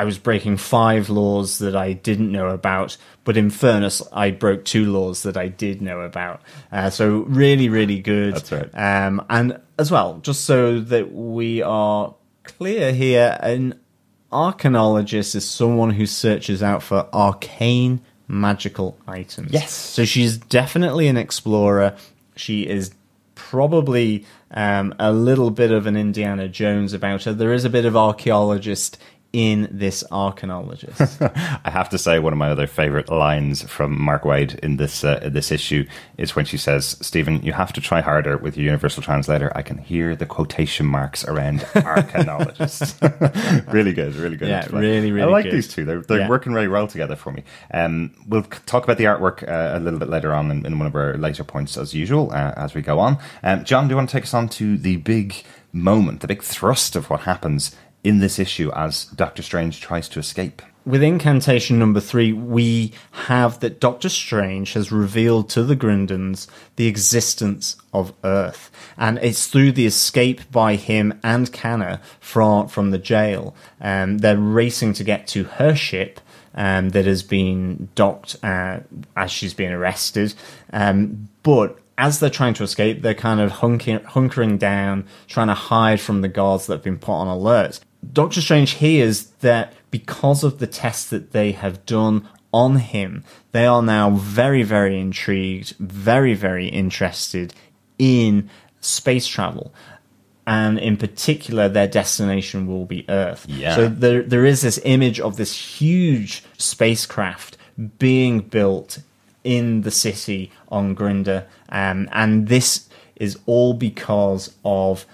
I 0.00 0.04
was 0.04 0.16
breaking 0.16 0.56
five 0.56 1.10
laws 1.10 1.58
that 1.58 1.76
I 1.76 1.92
didn't 1.92 2.32
know 2.32 2.48
about, 2.48 2.96
but 3.24 3.36
in 3.36 3.50
fairness, 3.50 4.00
I 4.14 4.30
broke 4.30 4.64
two 4.64 4.90
laws 4.90 5.24
that 5.24 5.36
I 5.36 5.48
did 5.48 5.82
know 5.82 6.00
about. 6.00 6.40
Uh, 6.72 6.88
so 6.88 7.18
really, 7.28 7.68
really 7.68 8.00
good. 8.00 8.34
That's 8.34 8.50
right. 8.50 8.70
Um, 8.72 9.22
and 9.28 9.60
as 9.78 9.90
well, 9.90 10.18
just 10.22 10.46
so 10.46 10.80
that 10.80 11.12
we 11.12 11.60
are 11.60 12.14
clear 12.44 12.94
here, 12.94 13.36
an 13.42 13.78
arcanologist 14.32 15.34
is 15.34 15.46
someone 15.46 15.90
who 15.90 16.06
searches 16.06 16.62
out 16.62 16.82
for 16.82 17.06
arcane 17.12 18.00
magical 18.26 18.96
items. 19.06 19.52
Yes. 19.52 19.70
So 19.70 20.06
she's 20.06 20.38
definitely 20.38 21.08
an 21.08 21.18
explorer. 21.18 21.94
She 22.36 22.66
is 22.66 22.94
probably 23.34 24.24
um, 24.50 24.94
a 24.98 25.12
little 25.12 25.50
bit 25.50 25.72
of 25.72 25.86
an 25.86 25.98
Indiana 25.98 26.48
Jones 26.48 26.94
about 26.94 27.24
her. 27.24 27.34
There 27.34 27.52
is 27.52 27.66
a 27.66 27.70
bit 27.70 27.84
of 27.84 27.98
archaeologist 27.98 28.96
in 29.32 29.68
this 29.70 30.02
archaeologist. 30.10 31.22
I 31.64 31.70
have 31.70 31.88
to 31.90 31.98
say, 31.98 32.18
one 32.18 32.32
of 32.32 32.38
my 32.38 32.50
other 32.50 32.66
favorite 32.66 33.08
lines 33.08 33.62
from 33.62 34.00
Mark 34.00 34.24
Waid 34.24 34.58
in 34.58 34.76
this 34.76 35.04
uh, 35.04 35.20
in 35.22 35.32
this 35.32 35.52
issue 35.52 35.86
is 36.18 36.34
when 36.34 36.44
she 36.44 36.56
says, 36.56 36.96
"Stephen, 37.00 37.40
you 37.42 37.52
have 37.52 37.72
to 37.74 37.80
try 37.80 38.00
harder 38.00 38.36
with 38.36 38.56
your 38.56 38.64
universal 38.64 39.02
translator. 39.02 39.52
I 39.54 39.62
can 39.62 39.78
hear 39.78 40.16
the 40.16 40.26
quotation 40.26 40.86
marks 40.86 41.24
around 41.24 41.64
archaeologist." 41.76 43.00
really 43.68 43.92
good, 43.92 44.16
really 44.16 44.36
good. 44.36 44.48
Yeah, 44.48 44.66
really, 44.72 45.12
really. 45.12 45.28
I 45.28 45.30
like 45.30 45.44
good. 45.44 45.52
these 45.52 45.68
two. 45.68 45.84
They're 45.84 46.02
they're 46.02 46.20
yeah. 46.20 46.28
working 46.28 46.52
very 46.52 46.68
well 46.68 46.88
together 46.88 47.16
for 47.16 47.32
me. 47.32 47.44
Um, 47.72 48.12
we'll 48.26 48.42
talk 48.42 48.82
about 48.84 48.98
the 48.98 49.04
artwork 49.04 49.48
uh, 49.48 49.78
a 49.78 49.80
little 49.80 49.98
bit 49.98 50.08
later 50.08 50.34
on 50.34 50.50
in, 50.50 50.66
in, 50.66 50.78
one 50.78 50.88
of 50.88 50.96
our 50.96 51.16
later 51.16 51.44
points, 51.44 51.76
as 51.76 51.94
usual, 51.94 52.32
uh, 52.32 52.52
as 52.56 52.74
we 52.74 52.82
go 52.82 52.98
on. 52.98 53.18
Um, 53.42 53.64
John, 53.64 53.86
do 53.86 53.92
you 53.92 53.96
want 53.96 54.08
to 54.08 54.12
take 54.12 54.24
us 54.24 54.34
on 54.34 54.48
to 54.50 54.76
the 54.76 54.96
big 54.96 55.36
moment, 55.72 56.20
the 56.20 56.26
big 56.26 56.42
thrust 56.42 56.96
of 56.96 57.08
what 57.10 57.20
happens 57.20 57.76
in 58.02 58.18
this 58.18 58.38
issue 58.38 58.70
as 58.74 59.04
Doctor 59.06 59.42
Strange 59.42 59.80
tries 59.80 60.08
to 60.10 60.18
escape. 60.18 60.62
With 60.86 61.02
incantation 61.02 61.78
number 61.78 62.00
three, 62.00 62.32
we 62.32 62.92
have 63.12 63.60
that 63.60 63.80
Doctor 63.80 64.08
Strange 64.08 64.72
has 64.72 64.90
revealed 64.90 65.50
to 65.50 65.62
the 65.62 65.76
Grindons 65.76 66.46
the 66.76 66.86
existence 66.86 67.76
of 67.92 68.14
Earth. 68.24 68.70
And 68.96 69.18
it's 69.18 69.46
through 69.46 69.72
the 69.72 69.84
escape 69.84 70.50
by 70.50 70.76
him 70.76 71.20
and 71.22 71.52
Kanna 71.52 72.00
from, 72.18 72.68
from 72.68 72.92
the 72.92 72.98
jail. 72.98 73.54
Um, 73.80 74.18
they're 74.18 74.38
racing 74.38 74.94
to 74.94 75.04
get 75.04 75.26
to 75.28 75.44
her 75.44 75.74
ship 75.74 76.18
um, 76.54 76.88
that 76.90 77.04
has 77.04 77.22
been 77.22 77.90
docked 77.94 78.36
uh, 78.42 78.80
as 79.14 79.30
she's 79.30 79.54
been 79.54 79.72
arrested. 79.72 80.34
Um, 80.72 81.28
but 81.42 81.78
as 81.98 82.20
they're 82.20 82.30
trying 82.30 82.54
to 82.54 82.62
escape, 82.62 83.02
they're 83.02 83.14
kind 83.14 83.40
of 83.40 83.52
hunkering 83.52 84.58
down, 84.58 85.06
trying 85.28 85.48
to 85.48 85.54
hide 85.54 86.00
from 86.00 86.22
the 86.22 86.28
guards 86.28 86.66
that 86.66 86.76
have 86.76 86.82
been 86.82 86.98
put 86.98 87.12
on 87.12 87.28
alert. 87.28 87.80
Doctor 88.12 88.40
Strange 88.40 88.72
hears 88.72 89.24
that 89.40 89.74
because 89.90 90.44
of 90.44 90.58
the 90.58 90.66
tests 90.66 91.08
that 91.10 91.32
they 91.32 91.52
have 91.52 91.84
done 91.86 92.28
on 92.52 92.76
him, 92.76 93.24
they 93.52 93.66
are 93.66 93.82
now 93.82 94.10
very, 94.10 94.62
very 94.62 94.98
intrigued, 94.98 95.76
very, 95.78 96.34
very 96.34 96.68
interested 96.68 97.54
in 97.98 98.50
space 98.80 99.26
travel. 99.26 99.72
And 100.46 100.78
in 100.78 100.96
particular, 100.96 101.68
their 101.68 101.86
destination 101.86 102.66
will 102.66 102.86
be 102.86 103.04
Earth. 103.08 103.46
Yeah. 103.48 103.76
So 103.76 103.88
there, 103.88 104.22
there 104.22 104.44
is 104.44 104.62
this 104.62 104.80
image 104.84 105.20
of 105.20 105.36
this 105.36 105.54
huge 105.54 106.42
spacecraft 106.56 107.56
being 107.98 108.40
built 108.40 109.00
in 109.44 109.82
the 109.82 109.90
city 109.90 110.50
on 110.68 110.94
Grinda. 110.94 111.46
Um, 111.68 112.08
and 112.12 112.48
this 112.48 112.88
is 113.16 113.38
all 113.46 113.74
because 113.74 114.54
of 114.64 115.06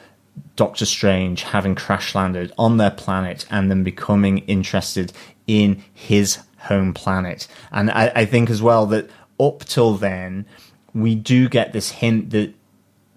Doctor 0.56 0.86
Strange 0.86 1.42
having 1.42 1.74
crash 1.74 2.14
landed 2.14 2.52
on 2.58 2.76
their 2.76 2.90
planet 2.90 3.46
and 3.50 3.70
then 3.70 3.84
becoming 3.84 4.38
interested 4.38 5.12
in 5.46 5.84
his 5.92 6.38
home 6.58 6.94
planet. 6.94 7.46
And 7.70 7.90
I, 7.90 8.10
I, 8.14 8.24
think 8.24 8.50
as 8.50 8.60
well 8.60 8.86
that 8.86 9.08
up 9.38 9.64
till 9.64 9.94
then, 9.94 10.46
we 10.94 11.14
do 11.14 11.48
get 11.48 11.72
this 11.72 11.90
hint 11.90 12.30
that 12.30 12.54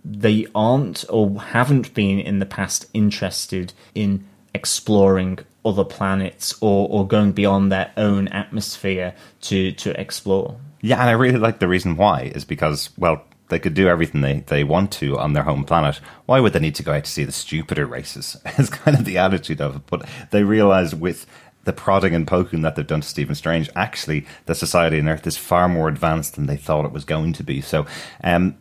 they 0.06 0.46
aren't 0.54 1.06
or 1.10 1.42
haven't 1.42 1.94
been 1.94 2.20
in 2.20 2.40
the 2.40 2.46
past 2.46 2.86
interested 2.94 3.74
in 3.96 4.28
exploring 4.54 5.40
other 5.66 5.84
planets 5.84 6.56
or, 6.62 6.88
or 6.90 7.08
going 7.08 7.32
beyond 7.32 7.72
their 7.72 7.92
own 7.98 8.28
atmosphere 8.30 9.14
to, 9.42 9.72
to 9.74 10.00
explore. 10.00 10.58
Yeah, 10.82 11.00
and 11.00 11.10
I 11.10 11.14
really 11.14 11.38
like 11.38 11.60
the 11.60 11.68
reason 11.68 11.98
why 11.98 12.32
is 12.36 12.46
because, 12.46 12.90
well, 12.98 13.24
they 13.50 13.60
could 13.60 13.74
do 13.74 13.88
everything 13.88 14.22
they, 14.22 14.40
they 14.48 14.64
want 14.64 14.92
to 14.94 15.18
on 15.18 15.34
their 15.34 15.44
home 15.44 15.64
planet. 15.64 16.00
Why 16.26 16.40
would 16.40 16.54
they 16.54 16.60
need 16.60 16.76
to 16.76 16.84
go 16.84 16.94
out 16.94 17.04
to 17.06 17.12
see 17.12 17.24
the 17.24 17.32
stupider 17.32 17.86
races? 17.86 18.38
It's 18.58 18.70
kind 18.70 18.98
of 18.98 19.06
the 19.06 19.18
attitude 19.18 19.62
of 19.62 19.76
it. 19.76 19.82
But 19.88 20.08
they 20.32 20.44
realize 20.44 20.96
with 20.96 21.26
the 21.66 21.74
prodding 21.74 22.16
and 22.16 22.28
poking 22.28 22.62
that 22.62 22.76
they've 22.76 22.88
done 22.88 23.02
to 23.02 23.08
Stephen 23.08 23.36
Strange, 23.36 23.70
actually, 23.76 24.26
the 24.46 24.56
society 24.56 25.00
on 25.00 25.10
Earth 25.10 25.28
is 25.28 25.38
far 25.38 25.68
more 25.68 25.88
advanced 25.88 26.36
than 26.36 26.46
they 26.46 26.58
thought 26.58 26.86
it 26.86 26.92
was 26.92 27.06
going 27.06 27.34
to 27.34 27.44
be. 27.44 27.62
So, 27.62 27.86
um, 28.24 28.58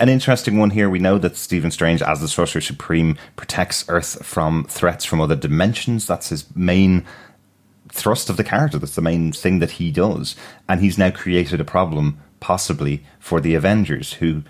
an 0.00 0.08
interesting 0.08 0.58
one 0.58 0.70
here. 0.70 0.88
We 0.88 1.00
know 1.00 1.18
that 1.18 1.36
Stephen 1.36 1.72
Strange, 1.72 2.02
as 2.02 2.20
the 2.20 2.28
Sorcerer 2.28 2.60
Supreme, 2.60 3.16
protects 3.36 3.84
Earth 3.88 4.24
from 4.24 4.64
threats 4.64 5.04
from 5.04 5.20
other 5.20 5.34
dimensions. 5.34 6.06
That's 6.06 6.28
his 6.28 6.44
main 6.54 7.04
thrust 7.90 8.30
of 8.30 8.36
the 8.36 8.44
character. 8.44 8.78
That's 8.78 8.94
the 8.94 9.02
main 9.02 9.32
thing 9.32 9.58
that 9.58 9.72
he 9.72 9.90
does. 9.90 10.36
And 10.68 10.80
he's 10.80 10.98
now 10.98 11.10
created 11.10 11.60
a 11.60 11.64
problem 11.64 12.20
possibly 12.40 13.04
for 13.18 13.40
the 13.40 13.54
Avengers 13.54 14.14
who 14.14 14.42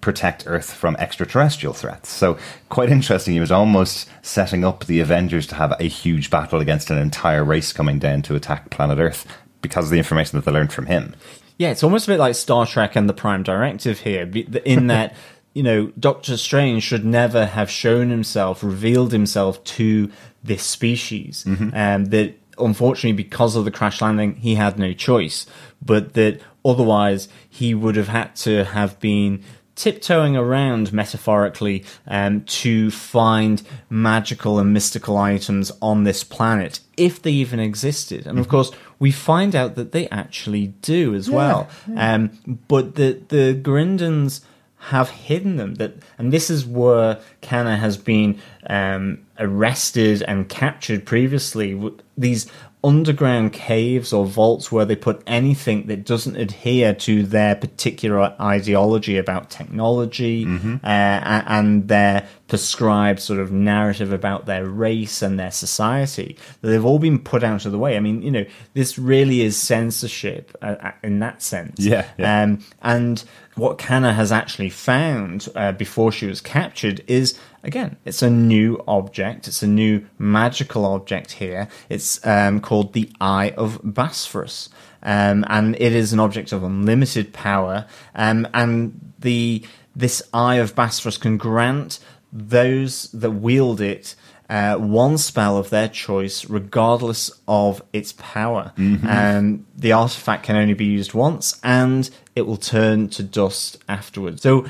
protect 0.00 0.44
Earth 0.46 0.72
from 0.72 0.94
extraterrestrial 0.96 1.74
threats. 1.74 2.08
So, 2.08 2.38
quite 2.68 2.90
interesting. 2.90 3.34
He 3.34 3.40
was 3.40 3.50
almost 3.50 4.08
setting 4.22 4.64
up 4.64 4.84
the 4.84 5.00
Avengers 5.00 5.46
to 5.48 5.56
have 5.56 5.74
a 5.80 5.84
huge 5.84 6.30
battle 6.30 6.60
against 6.60 6.90
an 6.90 6.98
entire 6.98 7.44
race 7.44 7.72
coming 7.72 7.98
down 7.98 8.22
to 8.22 8.36
attack 8.36 8.70
planet 8.70 8.98
Earth 8.98 9.26
because 9.62 9.86
of 9.86 9.90
the 9.90 9.98
information 9.98 10.38
that 10.38 10.44
they 10.44 10.52
learned 10.52 10.72
from 10.72 10.86
him. 10.86 11.16
Yeah, 11.58 11.70
it's 11.70 11.82
almost 11.82 12.06
a 12.06 12.12
bit 12.12 12.20
like 12.20 12.34
Star 12.34 12.66
Trek 12.66 12.94
and 12.94 13.08
the 13.08 13.14
Prime 13.14 13.42
Directive 13.42 14.00
here, 14.00 14.30
in 14.64 14.86
that. 14.88 15.14
you 15.54 15.62
know, 15.62 15.86
Doctor 15.98 16.36
Strange 16.36 16.82
should 16.82 17.04
never 17.04 17.46
have 17.46 17.70
shown 17.70 18.10
himself, 18.10 18.62
revealed 18.62 19.10
himself 19.10 19.64
to 19.64 20.10
this 20.44 20.62
species, 20.62 21.44
mm-hmm. 21.48 21.70
and 21.74 22.04
um, 22.04 22.10
that 22.10 22.34
unfortunately, 22.58 23.12
because 23.12 23.56
of 23.56 23.64
the 23.64 23.70
crash 23.70 24.00
landing, 24.00 24.36
he 24.36 24.54
had 24.54 24.78
no 24.78 24.92
choice. 24.92 25.46
But 25.82 26.14
that 26.14 26.40
Otherwise, 26.66 27.28
he 27.48 27.74
would 27.74 27.94
have 27.94 28.08
had 28.08 28.34
to 28.34 28.64
have 28.64 28.98
been 28.98 29.42
tiptoeing 29.76 30.36
around 30.36 30.92
metaphorically 30.92 31.84
um, 32.08 32.40
to 32.42 32.90
find 32.90 33.62
magical 33.88 34.58
and 34.58 34.72
mystical 34.72 35.16
items 35.16 35.70
on 35.80 36.02
this 36.02 36.24
planet 36.24 36.80
if 36.96 37.20
they 37.20 37.30
even 37.30 37.60
existed 37.60 38.26
and 38.26 38.38
of 38.38 38.46
mm-hmm. 38.46 38.52
course 38.52 38.70
we 38.98 39.12
find 39.12 39.54
out 39.54 39.74
that 39.74 39.92
they 39.92 40.08
actually 40.08 40.68
do 40.80 41.14
as 41.14 41.28
yeah, 41.28 41.36
well 41.36 41.68
yeah. 41.86 42.14
Um, 42.14 42.58
but 42.68 42.94
the 42.94 43.20
the 43.28 43.52
grindons 43.62 44.40
have 44.86 45.10
hidden 45.10 45.56
them 45.56 45.74
that 45.74 45.92
and 46.16 46.32
this 46.32 46.48
is 46.48 46.64
where 46.64 47.18
Kanna 47.40 47.76
has 47.76 47.96
been 47.96 48.40
um, 48.68 49.18
arrested 49.36 50.22
and 50.22 50.48
captured 50.48 51.04
previously 51.04 51.92
these 52.16 52.46
underground 52.84 53.52
caves 53.52 54.12
or 54.12 54.24
vaults 54.24 54.70
where 54.70 54.84
they 54.84 54.94
put 54.94 55.20
anything 55.26 55.88
that 55.88 56.04
doesn't 56.04 56.36
adhere 56.36 56.94
to 56.94 57.24
their 57.24 57.56
particular 57.56 58.32
ideology 58.40 59.18
about 59.18 59.50
technology 59.50 60.44
mm-hmm. 60.44 60.76
uh, 60.84 61.42
and 61.48 61.88
their 61.88 62.28
prescribed 62.48 63.20
sort 63.20 63.40
of 63.40 63.50
narrative 63.50 64.12
about 64.12 64.46
their 64.46 64.66
race 64.66 65.22
and 65.22 65.38
their 65.38 65.50
society. 65.50 66.36
They've 66.60 66.84
all 66.84 66.98
been 66.98 67.18
put 67.18 67.42
out 67.42 67.66
of 67.66 67.72
the 67.72 67.78
way. 67.78 67.96
I 67.96 68.00
mean, 68.00 68.22
you 68.22 68.30
know, 68.30 68.46
this 68.74 68.98
really 68.98 69.40
is 69.40 69.56
censorship 69.56 70.56
uh, 70.62 70.76
uh 70.80 70.92
in 71.02 71.18
that 71.20 71.42
sense. 71.42 71.80
Yeah. 71.80 72.06
yeah. 72.16 72.42
Um, 72.42 72.64
and 72.82 73.24
what 73.56 73.78
Kanna 73.78 74.12
has 74.12 74.30
actually 74.30 74.70
found 74.70 75.48
uh, 75.56 75.72
before 75.72 76.12
she 76.12 76.26
was 76.26 76.40
captured 76.40 77.02
is 77.06 77.38
again, 77.64 77.96
it's 78.04 78.22
a 78.22 78.30
new 78.30 78.82
object. 78.86 79.48
It's 79.48 79.62
a 79.62 79.66
new 79.66 80.06
magical 80.18 80.86
object 80.86 81.32
here. 81.32 81.68
It's 81.88 82.24
um, 82.24 82.60
called 82.60 82.92
the 82.92 83.10
Eye 83.20 83.52
of 83.56 83.80
Bosphorus. 83.82 84.70
Um, 85.02 85.44
and 85.48 85.76
it 85.76 85.92
is 85.92 86.12
an 86.12 86.20
object 86.20 86.52
of 86.52 86.62
unlimited 86.62 87.32
power. 87.32 87.86
Um, 88.14 88.48
and 88.54 89.12
the 89.18 89.64
this 89.94 90.22
Eye 90.34 90.56
of 90.56 90.74
Bosphorus 90.74 91.16
can 91.16 91.38
grant 91.38 91.98
those 92.36 93.10
that 93.12 93.30
wield 93.30 93.80
it 93.80 94.14
uh, 94.48 94.76
one 94.76 95.18
spell 95.18 95.56
of 95.56 95.70
their 95.70 95.88
choice, 95.88 96.44
regardless 96.48 97.30
of 97.48 97.82
its 97.92 98.14
power. 98.16 98.72
Mm-hmm. 98.76 99.06
Um, 99.06 99.66
the 99.76 99.92
artifact 99.92 100.44
can 100.44 100.56
only 100.56 100.74
be 100.74 100.84
used 100.84 101.14
once, 101.14 101.58
and 101.62 102.08
it 102.34 102.42
will 102.42 102.56
turn 102.56 103.08
to 103.10 103.22
dust 103.22 103.78
afterwards. 103.88 104.42
So, 104.42 104.66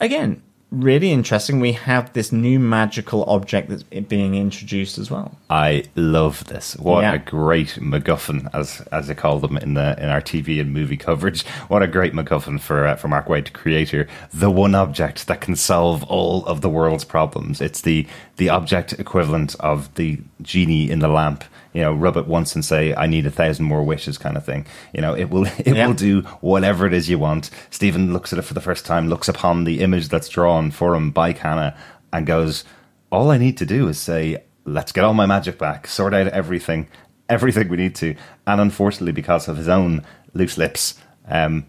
again, 0.00 0.42
really 0.72 1.12
interesting. 1.12 1.60
We 1.60 1.72
have 1.72 2.12
this 2.14 2.32
new 2.32 2.58
magical 2.58 3.24
object 3.24 3.68
that's 3.68 3.82
being 3.82 4.34
introduced 4.34 4.98
as 4.98 5.10
well. 5.10 5.36
I 5.50 5.84
love 5.94 6.44
this. 6.46 6.76
What 6.76 7.02
yeah. 7.02 7.14
a 7.14 7.18
great 7.18 7.78
MacGuffin, 7.80 8.48
as 8.54 8.80
as 8.90 9.06
they 9.06 9.14
call 9.14 9.38
them 9.38 9.56
in 9.58 9.74
the 9.74 9.96
in 10.02 10.08
our 10.08 10.22
TV 10.22 10.60
and 10.60 10.72
movie 10.72 10.96
coverage. 10.96 11.46
What 11.68 11.82
a 11.82 11.86
great 11.86 12.14
MacGuffin 12.14 12.58
for 12.60 12.86
uh, 12.86 12.96
for 12.96 13.08
Mark 13.08 13.26
Waid 13.26 13.44
to 13.44 13.52
create 13.52 13.90
here. 13.90 14.08
The 14.32 14.50
one 14.50 14.74
object 14.74 15.26
that 15.26 15.40
can 15.40 15.54
solve 15.54 16.02
all 16.04 16.44
of 16.46 16.62
the 16.62 16.70
world's 16.70 17.04
problems. 17.04 17.60
It's 17.60 17.82
the 17.82 18.06
the 18.38 18.48
object 18.48 18.94
equivalent 18.94 19.54
of 19.60 19.94
the 19.94 20.20
genie 20.40 20.90
in 20.90 21.00
the 21.00 21.08
lamp 21.08 21.44
you 21.72 21.80
know, 21.80 21.92
rub 21.92 22.16
it 22.16 22.26
once 22.26 22.54
and 22.54 22.64
say, 22.64 22.94
I 22.94 23.06
need 23.06 23.26
a 23.26 23.30
thousand 23.30 23.64
more 23.64 23.82
wishes 23.82 24.18
kind 24.18 24.36
of 24.36 24.44
thing. 24.44 24.66
You 24.92 25.00
know, 25.00 25.14
it 25.14 25.30
will, 25.30 25.46
it 25.58 25.74
yeah. 25.74 25.86
will 25.86 25.94
do 25.94 26.22
whatever 26.40 26.86
it 26.86 26.92
is 26.92 27.08
you 27.08 27.18
want. 27.18 27.50
Stephen 27.70 28.12
looks 28.12 28.32
at 28.32 28.38
it 28.38 28.42
for 28.42 28.54
the 28.54 28.60
first 28.60 28.84
time, 28.84 29.08
looks 29.08 29.28
upon 29.28 29.64
the 29.64 29.80
image 29.80 30.08
that's 30.08 30.28
drawn 30.28 30.70
for 30.70 30.94
him 30.94 31.10
by 31.10 31.32
Kanna 31.32 31.76
and 32.12 32.26
goes, 32.26 32.64
all 33.10 33.30
I 33.30 33.38
need 33.38 33.56
to 33.58 33.66
do 33.66 33.88
is 33.88 33.98
say, 33.98 34.42
let's 34.64 34.92
get 34.92 35.04
all 35.04 35.14
my 35.14 35.26
magic 35.26 35.58
back, 35.58 35.86
sort 35.86 36.14
out 36.14 36.28
everything, 36.28 36.88
everything 37.28 37.68
we 37.68 37.76
need 37.76 37.94
to. 37.96 38.14
And 38.46 38.60
unfortunately, 38.60 39.12
because 39.12 39.48
of 39.48 39.56
his 39.56 39.68
own 39.68 40.04
loose 40.34 40.58
lips, 40.58 40.98
um, 41.26 41.66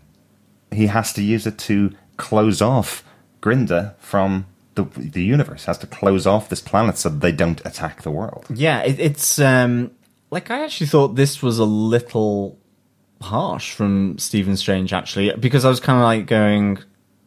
he 0.71 0.87
has 0.87 1.13
to 1.13 1.23
use 1.23 1.47
it 1.47 1.57
to 1.59 1.91
close 2.17 2.61
off 2.61 3.03
Grinda 3.41 3.95
from 3.99 4.45
the 4.75 4.83
the 4.95 5.23
universe. 5.23 5.65
Has 5.65 5.77
to 5.79 5.87
close 5.87 6.25
off 6.27 6.49
this 6.49 6.61
planet 6.61 6.97
so 6.97 7.09
they 7.09 7.31
don't 7.31 7.61
attack 7.65 8.01
the 8.01 8.11
world. 8.11 8.45
Yeah, 8.53 8.81
it, 8.81 8.99
it's 8.99 9.39
um, 9.39 9.91
like 10.31 10.49
I 10.51 10.63
actually 10.63 10.87
thought 10.87 11.15
this 11.15 11.41
was 11.41 11.59
a 11.59 11.65
little 11.65 12.57
harsh 13.21 13.71
from 13.73 14.17
Stephen 14.17 14.57
Strange 14.57 14.91
actually 14.91 15.33
because 15.39 15.63
I 15.63 15.69
was 15.69 15.79
kind 15.79 15.97
of 15.97 16.03
like 16.03 16.25
going, 16.25 16.79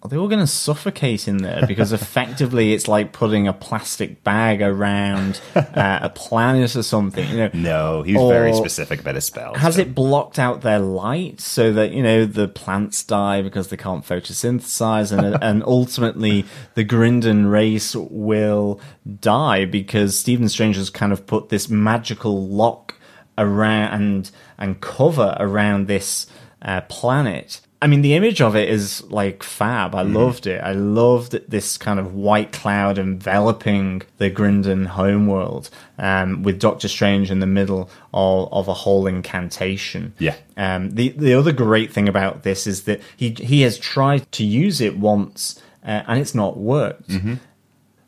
are 0.06 0.08
they 0.08 0.16
all 0.16 0.28
going 0.28 0.38
to 0.40 0.46
suffocate 0.46 1.26
in 1.26 1.38
there? 1.38 1.66
Because 1.66 1.92
effectively, 2.00 2.72
it's 2.72 2.86
like 2.86 3.12
putting 3.12 3.48
a 3.48 3.52
plastic 3.52 4.22
bag 4.22 4.62
around 4.62 5.40
uh, 5.56 5.98
a 6.02 6.08
planet 6.10 6.76
or 6.76 6.84
something. 6.84 7.28
You 7.28 7.36
know, 7.36 7.50
No, 7.52 8.02
he's 8.02 8.16
Or- 8.16 8.32
very 8.32 8.52
specific 8.52 9.00
about 9.00 9.16
his 9.16 9.24
spells. 9.24 9.56
has 9.56 9.74
so- 9.74 9.80
it 9.80 9.96
blocked 9.96 10.38
out 10.38 10.60
their 10.60 10.78
light 10.78 11.40
so 11.40 11.72
that 11.72 11.90
you 11.90 12.04
know 12.04 12.24
the 12.24 12.46
plants 12.46 13.02
die 13.02 13.42
because 13.42 13.66
they 13.68 13.76
can't 13.76 14.04
photosynthesize, 14.06 15.10
and 15.10 15.36
and 15.42 15.64
ultimately 15.64 16.44
the 16.74 16.84
Grindon 16.84 17.50
race 17.50 17.96
will 17.96 18.80
die 19.20 19.64
because 19.64 20.16
Stephen 20.16 20.48
Strange 20.48 20.76
has 20.76 20.88
kind 20.88 21.12
of 21.12 21.26
put 21.26 21.48
this 21.48 21.68
magical 21.68 22.46
lock 22.46 22.94
around 23.36 23.92
and 23.92 24.30
and 24.56 24.80
cover 24.80 25.36
around 25.40 25.88
this 25.88 26.28
uh, 26.62 26.80
planet. 26.82 27.60
I 27.82 27.88
mean, 27.88 28.00
the 28.00 28.14
image 28.14 28.40
of 28.40 28.56
it 28.56 28.68
is 28.68 29.02
like 29.10 29.42
fab. 29.42 29.94
I 29.94 30.02
loved 30.02 30.46
it. 30.46 30.62
I 30.62 30.72
loved 30.72 31.32
this 31.48 31.76
kind 31.76 32.00
of 32.00 32.14
white 32.14 32.50
cloud 32.50 32.98
enveloping 32.98 34.02
the 34.16 34.30
Grindon 34.30 34.86
homeworld, 34.86 35.68
um, 35.98 36.42
with 36.42 36.58
Doctor 36.58 36.88
Strange 36.88 37.30
in 37.30 37.40
the 37.40 37.46
middle 37.46 37.90
of, 38.14 38.52
of 38.52 38.68
a 38.68 38.74
whole 38.74 39.06
incantation. 39.06 40.14
Yeah. 40.18 40.36
Um, 40.56 40.90
the 40.92 41.10
the 41.10 41.34
other 41.34 41.52
great 41.52 41.92
thing 41.92 42.08
about 42.08 42.44
this 42.44 42.66
is 42.66 42.84
that 42.84 43.00
he 43.16 43.30
he 43.30 43.60
has 43.62 43.78
tried 43.78 44.30
to 44.32 44.44
use 44.44 44.80
it 44.80 44.96
once 44.96 45.60
uh, 45.86 46.02
and 46.06 46.18
it's 46.18 46.34
not 46.34 46.56
worked. 46.56 47.10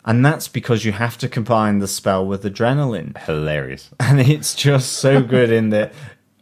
And 0.04 0.24
that's 0.24 0.48
because 0.48 0.86
you 0.86 0.92
have 0.92 1.18
to 1.18 1.28
combine 1.28 1.80
the 1.80 1.88
spell 1.88 2.26
with 2.26 2.42
adrenaline 2.42 3.16
hilarious. 3.18 3.90
and 4.00 4.20
it's 4.20 4.54
just 4.54 4.94
so 4.94 5.22
good 5.22 5.52
in 5.52 5.70
that 5.70 5.92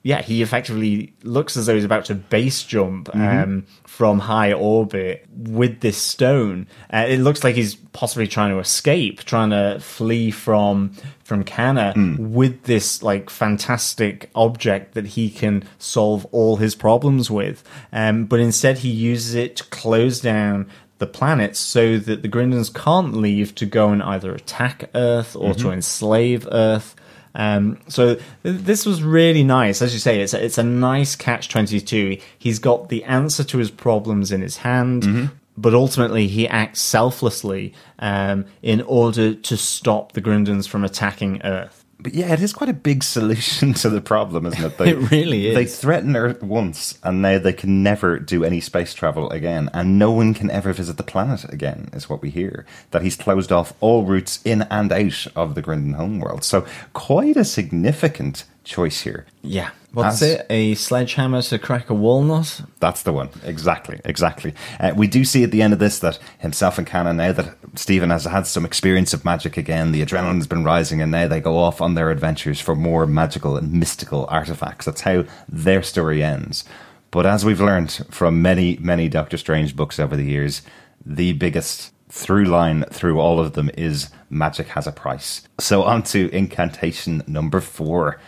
yeah 0.07 0.23
he 0.23 0.41
effectively 0.41 1.13
looks 1.25 1.57
as 1.57 1.67
though 1.67 1.75
he's 1.75 1.83
about 1.83 2.05
to 2.05 2.15
base 2.15 2.63
jump 2.63 3.13
um, 3.13 3.67
from 3.85 4.21
high 4.21 4.53
orbit 4.53 5.27
with 5.35 5.81
this 5.81 5.97
stone. 5.97 6.69
Uh, 6.93 7.07
it 7.09 7.19
looks 7.19 7.43
like 7.43 7.57
he's 7.57 7.75
possibly 7.75 8.29
trying 8.29 8.51
to 8.51 8.61
escape 8.61 9.25
trying 9.25 9.51
to 9.51 9.81
flee 9.81 10.31
from 10.31 10.93
from 11.25 11.43
Kanna 11.43 11.93
with 12.21 12.63
this 12.63 13.03
like 13.03 13.31
fantastic 13.31 14.31
object 14.37 14.95
that 14.95 15.07
he 15.07 15.29
can 15.29 15.65
solve 15.79 16.25
all 16.27 16.55
his 16.55 16.77
problems 16.77 17.29
with. 17.29 17.65
Um, 17.93 18.27
but 18.27 18.39
instead 18.39 18.79
he 18.79 18.91
uses 18.91 19.35
it 19.35 19.57
to 19.57 19.65
close 19.65 20.21
down 20.21 20.71
the 20.99 21.09
planets 21.09 21.59
so 21.59 21.99
that 21.99 22.23
the 22.23 22.29
Grindons 22.29 22.73
can't 22.73 23.17
leave 23.17 23.57
to 23.57 23.67
go 23.67 23.89
and 23.89 24.05
either 24.05 24.33
attack 24.33 24.89
Earth 24.95 25.35
or 25.35 25.53
to 25.55 25.73
enslave 25.73 26.47
Earth. 26.53 26.95
Um, 27.37 27.79
so 27.89 28.15
th- 28.15 28.25
this 28.43 28.87
was 28.87 29.03
really 29.03 29.45
nice, 29.45 29.83
as 29.83 29.93
you 29.93 29.99
say. 30.01 30.21
It's 30.21 30.35
a, 30.35 30.43
it's 30.45 30.59
a 30.59 30.63
nice 30.63 31.15
catch 31.15 31.49
twenty 31.49 31.81
two. 31.81 32.19
He's 32.39 32.59
got 32.59 32.89
the 32.89 33.05
answer 33.05 33.45
to 33.45 33.59
his 33.59 33.71
problems 33.71 34.33
in 34.33 34.41
his 34.41 34.57
hand, 34.59 35.31
but 35.57 35.75
ultimately 35.75 36.27
he 36.27 36.49
acts 36.49 36.81
selflessly 36.81 37.73
um, 37.99 38.47
in 38.63 38.81
order 38.83 39.35
to 39.35 39.57
stop 39.57 40.13
the 40.13 40.21
Grindons 40.23 40.67
from 40.67 40.83
attacking 40.83 41.43
Earth. 41.43 41.85
But 41.99 42.15
yeah, 42.15 42.33
it 42.33 42.43
is 42.43 42.53
quite 42.53 42.69
a 42.69 42.75
big 42.75 43.03
solution 43.03 43.73
to 43.83 43.89
the 43.89 44.01
problem, 44.01 44.47
isn't 44.47 44.65
it? 44.65 44.79
They, 44.79 44.91
It 44.91 45.11
really 45.11 45.49
is. 45.49 45.55
They 45.55 45.65
threaten 45.65 46.15
Earth 46.15 46.43
once, 46.43 46.99
and 47.03 47.23
now 47.23 47.39
they 47.39 47.53
can 47.53 47.83
never 47.83 48.19
do 48.19 48.45
any 48.45 48.61
space 48.61 48.93
travel 48.93 49.31
again, 49.31 49.71
and 49.73 49.99
no 49.99 50.13
one 50.13 50.35
can 50.35 50.51
ever 50.51 50.73
visit 50.73 50.99
the 50.99 51.03
planet 51.03 51.45
again, 51.53 51.89
is 51.93 52.09
what 52.09 52.21
we 52.23 52.31
hear. 52.31 52.67
That 52.91 53.03
he's 53.03 53.17
closed 53.17 53.51
off 53.51 53.73
all 53.81 54.05
routes 54.05 54.41
in 54.45 54.63
and 54.63 54.93
out 54.93 55.27
of 55.35 55.55
the 55.55 55.63
Grindon 55.63 55.95
homeworld. 55.95 56.45
So, 56.45 56.67
quite 56.93 57.37
a 57.37 57.45
significant 57.45 58.45
choice 58.67 59.01
here. 59.01 59.25
Yeah, 59.43 59.71
what's 59.93 60.21
As- 60.21 60.31
it? 60.41 60.47
A 60.51 60.75
sledgehammer 60.75 61.41
to 61.41 61.59
crack 61.59 61.89
a 61.89 61.95
walnut? 61.95 62.61
That's 62.81 63.03
the 63.03 63.13
one. 63.13 63.31
Exactly. 63.45 64.01
Exactly. 64.05 64.53
Uh, 64.79 64.93
we 64.95 65.07
do 65.07 65.25
see 65.25 65.43
at 65.45 65.51
the 65.51 65.63
end 65.63 65.73
of 65.73 65.79
this 65.79 65.99
that 66.01 66.19
himself 66.39 66.77
and 66.77 66.87
Kanna, 66.87 67.15
now 67.15 67.33
that 67.33 67.57
Stephen 67.77 68.11
has 68.11 68.25
had 68.25 68.47
some 68.47 68.67
experience 68.67 69.15
of 69.15 69.25
magic 69.25 69.57
again, 69.57 69.93
the 69.93 70.05
adrenaline's 70.05 70.47
been 70.47 70.65
rising, 70.65 71.01
and 71.01 71.11
now 71.11 71.27
they 71.27 71.41
go 71.41 71.57
off 71.57 71.81
on 71.81 71.95
their 71.95 72.11
adventures 72.11 72.61
for 72.61 72.75
more 72.77 73.07
magical 73.07 73.57
and 73.57 73.73
mystical 73.73 74.27
artifacts. 74.29 74.85
That's 74.85 75.01
how 75.03 75.25
their 75.49 75.83
story 75.83 76.23
ends. 76.23 76.65
But 77.11 77.25
as 77.25 77.45
we've 77.45 77.61
learned 77.61 78.05
from 78.11 78.43
many, 78.43 78.77
many 78.79 79.09
Doctor 79.09 79.39
Strange 79.39 79.75
books 79.75 79.99
over 79.99 80.17
the 80.17 80.25
years, 80.25 80.61
the 81.05 81.33
biggest 81.33 81.93
through 82.09 82.45
line 82.45 82.85
through 82.91 83.21
all 83.21 83.41
of 83.41 83.53
them 83.55 83.71
is 83.77 84.11
magic 84.31 84.69
has 84.69 84.87
a 84.87 84.93
price. 84.93 85.43
So 85.59 85.83
on 85.85 86.03
to 86.05 86.29
incantation 86.35 87.23
number 87.27 87.61
four. 87.61 88.21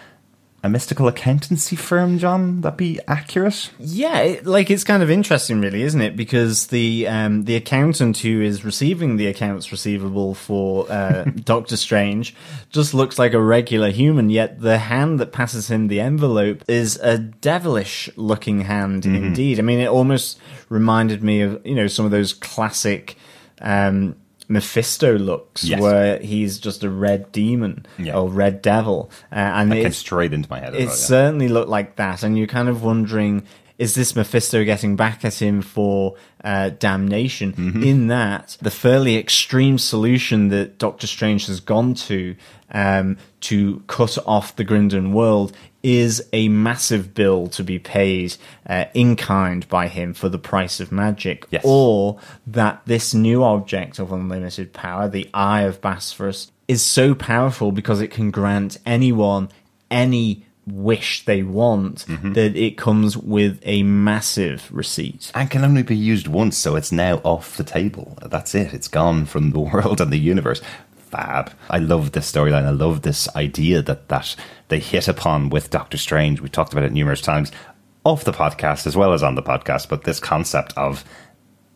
A 0.60 0.68
mystical 0.68 1.06
accountancy 1.06 1.76
firm, 1.76 2.18
John? 2.18 2.62
That 2.62 2.76
be 2.76 2.98
accurate? 3.06 3.70
Yeah, 3.78 4.18
it, 4.18 4.46
like 4.46 4.70
it's 4.70 4.82
kind 4.82 5.04
of 5.04 5.10
interesting, 5.10 5.60
really, 5.60 5.82
isn't 5.82 6.00
it? 6.00 6.16
Because 6.16 6.66
the 6.66 7.06
um, 7.06 7.44
the 7.44 7.54
accountant 7.54 8.18
who 8.18 8.42
is 8.42 8.64
receiving 8.64 9.16
the 9.16 9.28
accounts 9.28 9.70
receivable 9.70 10.34
for 10.34 10.90
uh, 10.90 11.22
Doctor 11.44 11.76
Strange 11.76 12.34
just 12.70 12.92
looks 12.92 13.20
like 13.20 13.34
a 13.34 13.40
regular 13.40 13.90
human, 13.90 14.30
yet 14.30 14.60
the 14.60 14.78
hand 14.78 15.20
that 15.20 15.30
passes 15.30 15.70
him 15.70 15.86
the 15.86 16.00
envelope 16.00 16.64
is 16.66 16.96
a 16.96 17.18
devilish 17.18 18.10
looking 18.16 18.62
hand 18.62 19.06
indeed. 19.06 19.60
I 19.60 19.62
mean, 19.62 19.78
it 19.78 19.88
almost 19.88 20.40
reminded 20.68 21.22
me 21.22 21.40
of 21.42 21.64
you 21.64 21.76
know 21.76 21.86
some 21.86 22.04
of 22.04 22.10
those 22.10 22.32
classic. 22.32 23.16
Um, 23.60 24.16
Mephisto 24.48 25.18
looks, 25.18 25.62
Yes. 25.64 25.80
where 25.80 26.18
he's 26.20 26.58
just 26.58 26.82
a 26.82 26.88
red 26.90 27.30
demon 27.32 27.84
Yeah. 27.98 28.16
or 28.16 28.28
red 28.28 28.62
devil, 28.62 29.10
uh, 29.30 29.34
and 29.36 29.70
That 29.70 29.82
came 29.82 29.92
straight 29.92 30.32
into 30.32 30.48
my 30.50 30.58
head. 30.60 30.74
it 30.74 30.78
well, 30.78 30.86
yeah. 30.86 30.92
certainly 30.92 31.48
looked 31.48 31.68
like 31.68 31.96
that, 31.96 32.22
and 32.22 32.36
you're 32.38 32.46
kind 32.46 32.68
of 32.68 32.82
wondering: 32.82 33.42
is 33.78 33.94
this 33.94 34.16
Mephisto 34.16 34.64
getting 34.64 34.96
back 34.96 35.24
at 35.24 35.40
him 35.40 35.62
for 35.62 36.16
uh, 36.42 36.70
damnation? 36.70 37.52
Mm-hmm. 37.52 37.82
In 37.84 38.06
that, 38.08 38.56
the 38.60 38.72
fairly 38.72 39.16
extreme 39.16 39.78
solution 39.78 40.48
that 40.48 40.78
Doctor 40.78 41.06
Strange 41.06 41.46
has 41.46 41.60
gone 41.60 41.94
to 41.94 42.34
um, 42.70 43.16
to 43.42 43.82
cut 43.86 44.18
off 44.26 44.56
the 44.56 44.64
Grindon 44.64 45.12
world 45.12 45.56
is 45.82 46.28
a 46.32 46.48
massive 46.48 47.14
bill 47.14 47.46
to 47.46 47.62
be 47.62 47.78
paid 47.78 48.34
uh, 48.68 48.86
in 48.94 49.14
kind 49.14 49.66
by 49.68 49.86
him 49.86 50.12
for 50.12 50.28
the 50.28 50.38
price 50.38 50.80
of 50.80 50.90
magic, 50.90 51.46
Yes. 51.50 51.62
or 51.64 52.18
that 52.48 52.82
this 52.84 53.14
new 53.14 53.44
object 53.44 54.00
of 54.00 54.10
unlimited 54.10 54.72
power, 54.72 55.08
the 55.08 55.30
Eye 55.32 55.62
of 55.62 55.80
Bosphorus, 55.80 56.50
is 56.66 56.84
so 56.84 57.14
powerful 57.14 57.70
because 57.70 58.00
it 58.00 58.10
can 58.10 58.32
grant 58.32 58.76
anyone 58.84 59.48
any 59.90 60.44
wish 60.72 61.24
they 61.24 61.42
want 61.42 62.04
Mm-hmm. 62.06 62.32
that 62.34 62.56
it 62.56 62.76
comes 62.78 63.16
with 63.16 63.60
a 63.64 63.82
massive 63.82 64.68
receipt. 64.72 65.30
and 65.34 65.50
can 65.50 65.64
only 65.64 65.82
be 65.82 65.96
used 65.96 66.28
once, 66.28 66.56
so 66.56 66.76
it's 66.76 66.92
now 66.92 67.16
off 67.24 67.56
the 67.56 67.64
table. 67.64 68.16
That's 68.26 68.54
it. 68.54 68.72
It's 68.74 68.88
gone 68.88 69.26
from 69.26 69.50
the 69.50 69.60
world 69.72 70.00
and 70.00 70.12
the 70.12 70.18
universe. 70.18 70.60
Fab. 71.10 71.52
I 71.70 71.78
love 71.78 72.12
this 72.12 72.30
storyline. 72.30 72.66
I 72.66 72.70
love 72.70 73.00
this 73.02 73.28
idea 73.34 73.80
that 73.82 74.08
that 74.08 74.36
they 74.68 74.78
hit 74.78 75.08
upon 75.08 75.48
with 75.48 75.70
Doctor 75.70 75.96
Strange. 75.96 76.40
We 76.42 76.50
talked 76.50 76.72
about 76.72 76.84
it 76.84 76.92
numerous 76.92 77.22
times 77.22 77.50
off 78.04 78.24
the 78.24 78.32
podcast 78.32 78.86
as 78.86 78.94
well 78.96 79.12
as 79.14 79.22
on 79.22 79.34
the 79.34 79.42
podcast. 79.42 79.88
But 79.88 80.04
this 80.04 80.20
concept 80.20 80.74
of 80.76 81.04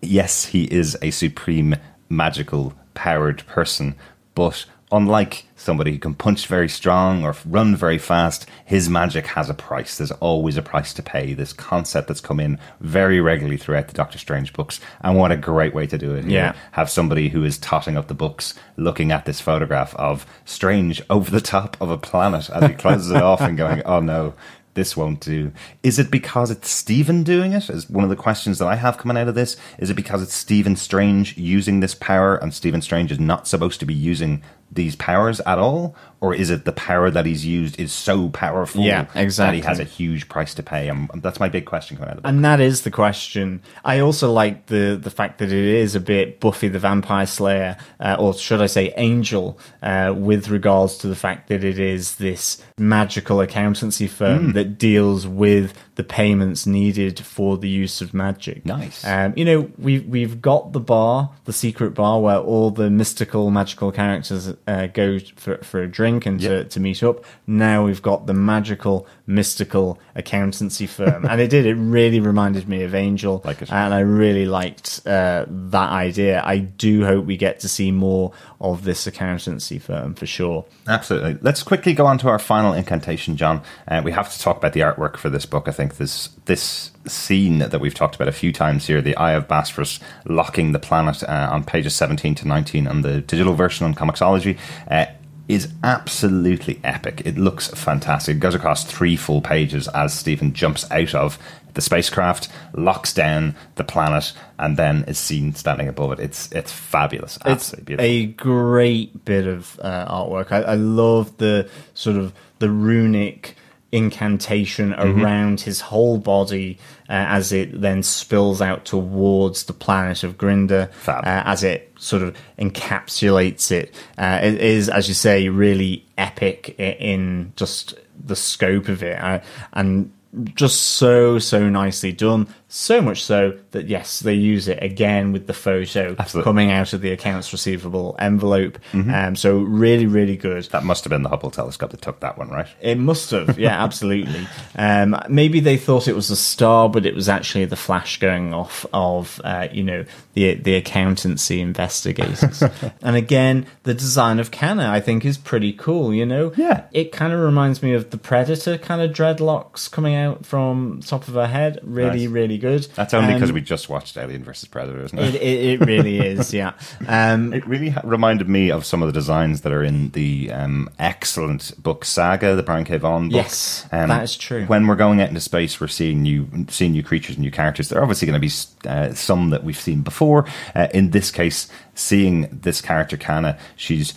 yes, 0.03 0.45
he 0.47 0.65
is 0.65 0.99
a 1.01 1.11
supreme 1.11 1.77
magical 2.11 2.75
powered 2.95 3.47
person, 3.47 3.95
but 4.35 4.67
unlike 4.93 5.47
somebody 5.57 5.93
who 5.93 5.99
can 5.99 6.15
punch 6.15 6.47
very 6.47 6.69
strong 6.69 7.25
or 7.25 7.35
run 7.47 7.75
very 7.75 7.99
fast, 7.99 8.47
his 8.65 8.89
magic 8.89 9.27
has 9.27 9.49
a 9.49 9.55
price. 9.55 9.97
There's 9.97 10.13
always 10.13 10.57
a 10.57 10.63
price 10.63 10.93
to 10.95 11.03
pay. 11.03 11.35
This 11.35 11.53
concept 11.53 12.09
that's 12.09 12.21
come 12.21 12.39
in 12.39 12.59
very 12.81 13.21
regularly 13.21 13.57
throughout 13.57 13.89
the 13.89 13.95
Doctor 13.95 14.19
Strange 14.19 14.53
books. 14.53 14.81
And 15.01 15.17
what 15.17 15.33
a 15.33 15.37
great 15.37 15.75
way 15.75 15.87
to 15.87 15.99
do 15.99 16.15
it. 16.15 16.27
Yeah. 16.27 16.55
Have 16.73 16.91
somebody 16.91 17.31
who 17.31 17.43
is 17.43 17.59
totting 17.59 17.97
up 17.97 18.09
the 18.09 18.15
books 18.15 18.55
looking 18.77 19.11
at 19.11 19.25
this 19.25 19.41
photograph 19.41 19.95
of 19.97 20.27
Strange 20.45 21.03
over 21.09 21.31
the 21.31 21.41
top 21.41 21.77
of 21.81 21.91
a 21.91 21.99
planet 21.99 22.51
as 22.51 22.69
he 22.69 22.75
closes 22.75 23.11
it 23.11 23.23
off 23.23 23.41
and 23.41 23.57
going, 23.57 23.83
oh 23.85 24.01
no. 24.01 24.35
This 24.75 24.97
won't 24.97 25.21
do. 25.21 25.53
Is 25.83 25.99
it 25.99 26.11
because 26.11 26.51
it's 26.51 26.71
Stephen 26.71 27.25
doing 27.25 27.53
it? 27.53 27.69
Is 27.69 27.91
one 27.91 28.05
of 28.05 28.11
the 28.11 28.17
questions 28.17 28.59
that 28.59 28.69
I 28.69 28.77
have 28.77 28.97
coming 28.97 29.19
out 29.19 29.29
of 29.29 29.35
this. 29.35 29.59
Is 29.79 29.91
it 29.91 29.95
because 29.95 30.23
it's 30.23 30.33
Stephen 30.33 30.77
Strange 30.77 31.37
using 31.37 31.81
this 31.81 31.95
power 31.95 32.37
and 32.37 32.55
Stephen 32.55 32.81
Strange 32.81 33.13
is 33.13 33.21
not 33.21 33.47
supposed 33.47 33.81
to 33.81 33.87
be 33.87 33.93
using 33.93 34.43
these 34.73 34.97
powers 34.97 35.41
at 35.41 35.59
all, 35.59 35.95
or 36.21 36.35
is 36.35 36.51
it 36.51 36.65
the 36.65 36.73
power 36.73 37.11
that 37.11 37.27
he's 37.27 37.45
used 37.45 37.79
is 37.81 37.93
so 37.93 38.29
powerful 38.31 38.81
Yeah, 38.83 39.05
that 39.13 39.23
exactly. 39.23 39.61
he 39.61 39.67
has 39.67 39.79
a 39.81 39.85
huge 39.85 40.29
price 40.29 40.55
to 40.55 40.63
pay? 40.63 40.89
And 40.89 41.09
that's 41.17 41.39
my 41.41 41.49
big 41.49 41.65
question 41.67 41.97
coming 41.97 42.11
out 42.11 42.17
of 42.17 42.23
the 42.23 42.23
book. 42.23 42.31
And 42.33 42.45
that 42.45 42.61
is 42.61 42.83
the 42.83 42.91
question. 42.91 43.61
I 43.85 43.99
also 43.99 44.33
like 44.33 44.67
the 44.67 44.99
the 45.03 45.11
fact 45.11 45.39
that 45.39 45.49
it 45.53 45.65
is 45.65 45.95
a 45.95 46.01
bit 46.01 46.41
Buffy 46.41 46.69
the 46.69 46.79
Vampire 46.79 47.27
Slayer, 47.27 47.77
uh, 48.01 48.17
or 48.19 48.35
should 48.35 48.63
I 48.63 48.67
say 48.67 48.93
Angel, 48.97 49.59
uh, 49.83 50.15
with 50.17 50.49
regards 50.49 50.97
to 50.99 51.09
the 51.09 51.17
fact 51.17 51.49
that 51.49 51.65
it 51.65 51.79
is 51.79 52.17
this 52.17 52.63
magical 52.79 53.41
accountancy 53.41 54.07
firm 54.07 54.47
Hmm. 54.47 54.53
that 54.53 54.79
deals 54.79 55.27
with 55.27 55.75
the 55.97 56.05
payments 56.05 56.67
needed 56.67 57.19
for 57.21 57.59
the 57.59 57.69
use 57.69 58.01
of 58.01 58.15
magic. 58.15 58.65
Nice. 58.65 59.05
Um, 59.05 59.35
you 59.37 59.45
know, 59.45 59.71
we've 59.77 60.07
we've 60.07 60.41
got 60.41 60.73
the 60.73 60.81
bar, 60.81 61.31
the 61.45 61.53
secret 61.53 61.91
bar, 61.95 62.21
where 62.21 62.39
all 62.39 62.71
the 62.71 62.89
mystical, 62.91 63.51
magical 63.51 63.93
characters 63.93 64.55
uh, 64.67 64.87
go 64.87 65.19
for 65.37 65.59
for 65.59 65.83
a 65.83 65.89
drink 65.89 66.25
and 66.27 66.41
to, 66.41 66.49
Yep. 66.59 66.71
to 66.71 66.81
meet 66.81 67.03
up. 67.03 67.25
Now 67.47 67.85
we've 67.85 68.01
got 68.03 68.27
the 68.27 68.35
magical, 68.35 69.07
mystical 69.27 69.99
accountancy 70.15 70.87
firm, 70.87 71.25
and 71.27 71.41
it 71.41 71.49
did. 71.51 71.67
It 71.67 71.75
really 71.75 72.21
reminded 72.21 72.69
me 72.69 72.85
of 72.85 72.95
Angel, 72.95 73.43
Like 73.45 73.61
and 73.63 73.93
I 73.95 74.01
really 74.01 74.47
liked 74.47 75.01
uh, 75.07 75.47
that 75.49 75.91
idea. 75.91 76.43
I 76.45 76.59
do 76.59 77.05
hope 77.05 77.25
we 77.27 77.37
get 77.37 77.59
to 77.61 77.69
see 77.69 77.91
more 77.91 78.33
of 78.61 78.85
this 78.85 79.07
accountancy 79.07 79.79
firm 79.81 80.15
for 80.15 80.27
sure. 80.27 80.65
Absolutely. 80.87 81.39
Let's 81.43 81.63
quickly 81.65 81.93
go 81.95 82.07
on 82.07 82.19
to 82.19 82.29
our 82.29 82.39
final 82.39 82.73
incantation, 82.73 83.37
John. 83.37 83.63
Uh, 83.89 84.03
we 84.05 84.13
have 84.13 84.33
to 84.33 84.39
talk 84.39 84.57
about 84.59 84.73
the 84.73 84.81
artwork 84.81 85.17
for 85.17 85.29
this 85.29 85.45
book. 85.47 85.67
I 85.67 85.73
think 85.73 85.97
this 85.97 86.29
this 86.45 86.92
scene 87.07 87.59
that 87.59 87.81
we've 87.81 87.95
talked 87.95 88.15
about 88.15 88.29
a 88.29 88.33
few 88.33 88.53
times 88.53 88.87
here, 88.87 89.01
the 89.01 89.17
Eye 89.17 89.33
of 89.33 89.49
Bosphorus 89.49 90.01
locking 90.27 90.73
the 90.73 90.79
planet 90.79 91.23
uh, 91.25 91.49
on 91.53 91.65
pages 91.65 91.95
17 91.95 92.35
to 92.37 92.49
19 92.49 92.87
on 92.87 93.03
the 93.03 93.21
digital 93.21 93.55
version 93.55 93.87
on 93.87 93.95
Comixology, 93.95 94.59
uh, 94.91 95.07
is 95.49 95.73
absolutely 95.83 96.81
epic. 96.85 97.23
It 97.25 97.37
looks 97.37 97.69
fantastic. 97.69 98.37
It 98.37 98.41
goes 98.41 98.55
across 98.55 98.85
three 98.85 99.17
full 99.17 99.41
pages 99.41 99.89
as 99.89 100.15
Stephen 100.15 100.53
jumps 100.53 100.89
out 100.91 101.15
of 101.15 101.39
the 101.75 101.81
spacecraft, 101.81 102.49
locks 102.75 103.13
down 103.13 103.55
the 103.77 103.85
planet, 103.85 104.33
and 104.59 104.77
then 104.77 105.05
is 105.05 105.19
seen 105.19 105.55
standing 105.55 105.89
above 105.89 106.13
it. 106.13 106.21
It's 106.21 106.51
it's 106.53 106.71
fabulous. 106.71 107.37
It's 107.37 107.47
Absolutely 107.47 107.97
beautiful. 107.97 108.11
a 108.11 108.27
great 108.27 109.25
bit 109.25 109.47
of 109.47 109.81
uh, 109.83 110.07
artwork. 110.07 110.53
I, 110.53 110.63
I 110.63 110.75
love 110.75 111.37
the 111.39 111.69
sort 111.95 112.17
of 112.17 112.33
the 112.59 112.71
runic 112.71 113.57
incantation 113.93 114.93
Mm-hmm. 114.93 115.23
around 115.23 115.61
his 115.61 115.81
whole 115.81 116.19
body 116.19 116.79
uh, 117.09 117.13
as 117.13 117.53
it 117.53 117.81
then 117.81 118.03
spills 118.03 118.61
out 118.61 118.85
towards 118.85 119.65
the 119.65 119.73
planet 119.73 120.25
of 120.25 120.37
Grinda, 120.39 120.91
uh, 121.07 121.43
as 121.45 121.63
it 121.63 121.93
sort 121.99 122.23
of 122.23 122.37
encapsulates 122.59 123.71
it. 123.71 123.95
Uh, 124.19 124.41
it 124.43 124.55
is, 124.61 124.89
as 124.89 125.09
you 125.09 125.15
say, 125.15 125.49
really 125.49 126.05
epic 126.19 126.75
in 126.79 127.53
just 127.57 127.95
the 128.25 128.37
scope 128.37 128.89
of 128.89 129.03
it, 129.03 129.19
uh, 129.21 129.41
and 129.73 130.11
just 130.55 130.81
so 130.83 131.39
so 131.39 131.69
nicely 131.69 132.13
done. 132.13 132.49
So 132.75 133.03
much 133.03 133.23
so 133.23 133.59
that 133.73 133.87
yes, 133.87 134.21
they 134.21 134.33
use 134.33 134.67
it 134.67 134.83
again 134.83 135.31
with 135.33 135.47
the 135.47 135.53
photo 135.53 136.17
Absolutely. 136.19 136.49
coming 136.49 136.71
out 136.71 136.95
of 136.95 137.03
the 137.03 137.11
accounts 137.13 137.53
receivable 137.53 138.17
envelope. 138.19 138.79
Um, 138.95 139.37
so 139.37 139.59
really, 139.59 140.07
really 140.07 140.39
good. 140.39 140.65
That 140.71 140.83
must 140.83 141.05
have 141.05 141.11
been 141.11 141.23
the 141.23 141.29
Hubble 141.29 141.51
telescope 141.51 141.91
that 141.91 142.01
took 142.01 142.21
that 142.21 142.39
one, 142.39 142.49
right? 142.49 142.67
It 142.81 142.97
must 142.97 143.31
have, 143.33 143.59
yeah, 143.59 143.85
absolutely. 143.85 144.47
Um, 144.75 145.15
maybe 145.29 145.61
they 145.61 145.77
thought 145.77 146.09
it 146.09 146.15
was 146.17 146.31
a 146.31 146.37
star, 146.37 146.89
but 146.89 147.05
it 147.05 147.15
was 147.15 147.29
actually 147.29 147.67
the 147.67 147.77
flash 147.77 148.19
going 148.19 148.55
off 148.55 148.87
of, 148.95 149.39
uh, 149.45 149.69
you 149.71 149.83
know, 149.85 150.07
the 150.33 150.55
the 150.55 150.75
accountancy 150.77 151.61
investigators. 151.61 152.63
and 153.03 153.17
again, 153.17 153.67
the 153.83 153.93
design 153.93 154.39
of 154.39 154.51
Kanna, 154.51 154.89
I 154.89 155.01
think, 155.01 155.27
is 155.27 155.37
pretty 155.37 155.75
cool. 155.75 156.15
You 156.15 156.25
know, 156.25 156.53
Yeah. 156.57 156.85
it 156.93 157.13
kind 157.13 157.35
of 157.35 157.41
reminds 157.41 157.83
me 157.83 157.93
of 157.93 158.09
the 158.11 158.17
Predator 158.17 158.79
kind 158.79 159.03
of 159.03 159.11
dreadlocks 159.11 159.91
coming 159.91 160.15
out 160.15 160.47
from 160.47 161.01
top 161.05 161.29
of 161.29 161.35
her 161.35 161.47
head. 161.49 161.79
Really, 161.83 162.21
Nice. 162.25 162.29
really 162.29 162.62
good. 162.63 162.85
That's 162.95 163.13
only 163.13 163.35
because 163.35 163.51
Um, 163.51 163.55
we 163.55 163.61
just 163.61 163.91
watched 163.91 164.17
Alien 164.17 164.43
versus 164.43 164.67
Predator, 164.69 165.05
isn't 165.05 165.19
It, 165.19 165.35
it? 165.35 165.43
it, 165.43 165.81
it 165.83 165.87
really 165.87 166.19
is, 166.19 166.55
yeah. 166.55 166.73
Um, 167.07 167.53
It 167.53 167.67
really 167.67 167.91
ha- 167.91 168.01
reminded 168.05 168.49
me 168.49 168.71
of 168.71 168.87
some 168.87 169.03
of 169.03 169.09
the 169.09 169.13
designs 169.13 169.61
that 169.63 169.73
are 169.73 169.83
in 169.83 170.11
the 170.13 170.51
um, 170.53 170.89
excellent 170.99 171.75
book 171.83 172.05
Saga, 172.07 172.55
the 172.57 172.63
Brian 172.63 172.85
K. 172.87 172.97
Vaughan 172.97 173.29
book. 173.29 173.37
Yes, 173.37 173.87
that 173.91 174.23
is 174.23 174.37
true. 174.37 174.65
When 174.65 174.87
we're 174.87 174.97
going 174.97 175.21
out 175.21 175.29
into 175.29 175.41
space, 175.41 175.79
we're 175.81 175.89
seeing 175.89 176.23
new, 176.23 176.49
seeing 176.69 176.93
new 176.93 177.03
creatures, 177.03 177.37
and 177.37 177.45
new 177.45 177.51
characters. 177.51 177.89
There 177.91 177.99
are 177.99 178.03
obviously 178.03 178.27
going 178.27 178.41
to 178.41 178.47
be 178.47 178.89
uh, 178.89 179.13
some 179.15 179.51
that 179.51 179.65
we've 179.65 179.77
seen 179.79 180.01
before. 180.03 180.47
Uh, 180.75 180.89
in 180.95 181.11
this 181.11 181.31
case, 181.31 181.69
seeing 181.95 182.49
this 182.63 182.81
character 182.81 183.17
Kanna, 183.19 183.59
she's 183.77 184.15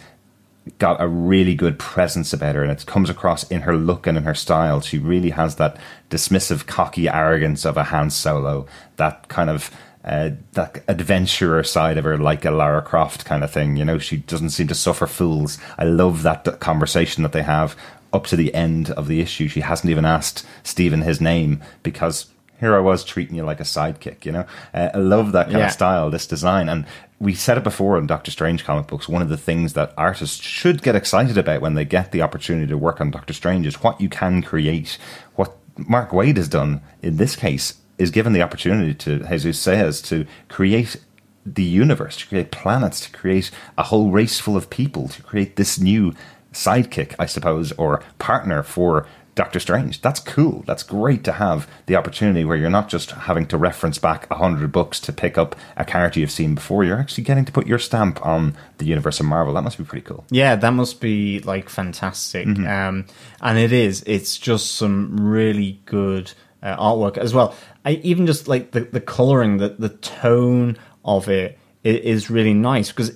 got 0.80 1.02
a 1.02 1.08
really 1.08 1.56
good 1.56 1.80
presence 1.80 2.34
about 2.34 2.56
her, 2.56 2.64
and 2.64 2.72
it 2.72 2.86
comes 2.86 3.10
across 3.10 3.44
in 3.50 3.62
her 3.62 3.76
look 3.76 4.08
and 4.08 4.18
in 4.18 4.24
her 4.24 4.34
style. 4.34 4.82
She 4.82 4.98
really 4.98 5.32
has 5.32 5.56
that 5.56 5.78
dismissive, 6.10 6.66
cocky 6.66 7.08
arrogance 7.08 7.66
of 7.66 7.78
a 7.78 7.84
Han 7.86 8.10
Solo, 8.10 8.66
that 8.98 9.28
kind 9.28 9.50
of 9.50 9.72
uh, 10.04 10.32
that 10.52 10.84
adventurer 10.88 11.64
side 11.64 11.98
of 11.98 12.04
her, 12.04 12.18
like 12.18 12.46
a 12.46 12.52
Lara 12.52 12.82
Croft 12.82 13.26
kind 13.26 13.44
of 13.44 13.52
thing. 13.52 13.76
You 13.76 13.86
know, 13.86 13.98
she 13.98 14.18
doesn't 14.18 14.52
seem 14.52 14.68
to 14.68 14.76
suffer 14.76 15.08
fools. 15.08 15.58
I 15.80 15.84
love 15.86 16.22
that 16.24 16.60
conversation 16.60 17.24
that 17.24 17.32
they 17.32 17.42
have 17.42 17.76
up 18.14 18.28
to 18.28 18.36
the 18.36 18.54
end 18.54 18.92
of 18.92 19.08
the 19.08 19.20
issue. 19.20 19.48
She 19.48 19.62
hasn't 19.62 19.90
even 19.90 20.06
asked 20.06 20.46
Stephen 20.64 21.02
his 21.02 21.20
name 21.20 21.62
because 21.82 22.28
here 22.66 22.76
I 22.76 22.80
was 22.80 23.04
treating 23.04 23.36
you 23.36 23.44
like 23.44 23.60
a 23.60 23.64
sidekick. 23.64 24.26
You 24.26 24.32
know, 24.32 24.46
uh, 24.74 24.90
I 24.94 24.98
love 24.98 25.32
that 25.34 25.46
kind 25.48 25.60
Yeah. 25.60 25.68
of 25.68 25.72
style, 25.72 26.10
this 26.10 26.26
design, 26.26 26.68
and 26.68 26.86
we 27.20 27.34
said 27.34 27.58
it 27.58 27.64
before 27.64 27.98
in 27.98 28.08
Doctor 28.08 28.32
Strange 28.32 28.66
comic 28.66 28.88
books. 28.88 29.08
One 29.08 29.22
of 29.22 29.30
the 29.30 29.38
things 29.38 29.74
that 29.74 29.94
artists 29.98 30.44
should 30.44 30.82
get 30.82 30.96
excited 30.96 31.38
about 31.38 31.62
when 31.62 31.76
they 31.76 31.86
get 31.86 32.12
the 32.12 32.22
opportunity 32.24 32.68
to 32.68 32.78
work 32.78 33.00
on 33.00 33.12
Doctor 33.12 33.34
Strange 33.34 33.68
is 33.68 33.84
what 33.84 34.02
you 34.02 34.10
can 34.10 34.42
create. 34.42 34.98
What 35.36 35.56
Mark 35.78 36.10
Waid 36.10 36.38
has 36.38 36.50
done 36.50 36.82
in 37.02 37.18
this 37.18 37.36
case 37.36 37.76
is 37.98 38.12
given 38.12 38.34
the 38.34 38.42
opportunity 38.42 38.94
to 38.96 39.20
Jesus 39.20 39.64
Saez 39.64 40.04
to 40.08 40.26
create 40.50 40.98
the 41.46 41.64
universe, 41.64 42.18
to 42.18 42.28
create 42.28 42.52
planets, 42.52 43.00
to 43.02 43.12
create 43.12 43.52
a 43.78 43.84
whole 43.84 44.10
race 44.12 44.40
full 44.40 44.58
of 44.58 44.70
people, 44.70 45.08
to 45.10 45.22
create 45.22 45.56
this 45.56 45.80
new 45.80 46.14
sidekick, 46.52 47.14
I 47.20 47.28
suppose, 47.28 47.72
or 47.74 48.02
partner 48.18 48.64
for 48.64 49.06
Doctor 49.36 49.60
Strange. 49.60 50.02
That's 50.02 50.20
cool. 50.22 50.64
That's 50.66 50.82
great 50.82 51.24
to 51.26 51.34
have 51.34 51.68
the 51.88 51.96
opportunity 51.98 52.46
where 52.46 52.56
you're 52.56 52.70
not 52.70 52.88
just 52.90 53.12
having 53.12 53.46
to 53.48 53.58
reference 53.58 53.98
back 53.98 54.28
a 54.32 54.36
hundred 54.36 54.72
books 54.72 55.00
to 55.02 55.12
pick 55.14 55.38
up 55.38 55.56
a 55.76 55.84
character 55.84 56.22
you've 56.22 56.32
seen 56.32 56.56
before. 56.56 56.86
You're 56.86 56.98
actually 57.00 57.26
getting 57.26 57.44
to 57.46 57.52
put 57.52 57.68
your 57.68 57.78
stamp 57.80 58.26
on 58.26 58.56
the 58.78 58.86
universe 58.86 59.20
of 59.20 59.26
Marvel. 59.26 59.54
That 59.54 59.64
must 59.64 59.78
be 59.78 59.84
pretty 59.84 60.06
cool. 60.06 60.24
Yeah, 60.32 60.56
that 60.56 60.70
must 60.72 61.02
be 61.02 61.42
like 61.42 61.68
fantastic. 61.68 62.48
Mm-hmm. 62.48 62.66
Um, 62.66 63.06
and 63.42 63.58
it 63.58 63.74
is. 63.74 64.04
It's 64.08 64.38
just 64.38 64.76
some 64.76 65.18
really 65.20 65.82
good 65.86 66.32
uh, 66.64 66.78
artwork 66.78 67.18
as 67.18 67.34
well. 67.34 67.54
I 67.84 67.92
even 68.04 68.26
just 68.26 68.48
like 68.48 68.72
the 68.72 68.82
the 68.82 69.02
coloring, 69.02 69.58
the 69.58 69.76
the 69.78 69.90
tone 69.90 70.78
of 71.04 71.28
it 71.30 71.60
i- 71.84 71.90
is 71.90 72.30
really 72.32 72.54
nice 72.54 72.90
because 72.92 73.12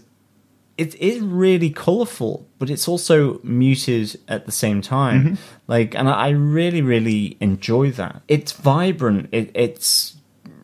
it 0.79 0.95
is 0.95 1.19
really 1.19 1.69
colorful, 1.69 2.47
but 2.57 2.69
it's 2.69 2.87
also 2.87 3.41
muted 3.43 4.17
at 4.29 4.45
the 4.45 4.51
same 4.53 4.81
time. 4.81 5.23
Mm-hmm. 5.23 5.35
Like, 5.67 5.93
and 5.93 6.07
I 6.07 6.29
really, 6.29 6.81
really 6.81 7.35
enjoy 7.41 7.91
that. 7.91 8.21
It's 8.29 8.53
vibrant. 8.53 9.27
It, 9.33 9.51
it's 9.53 10.15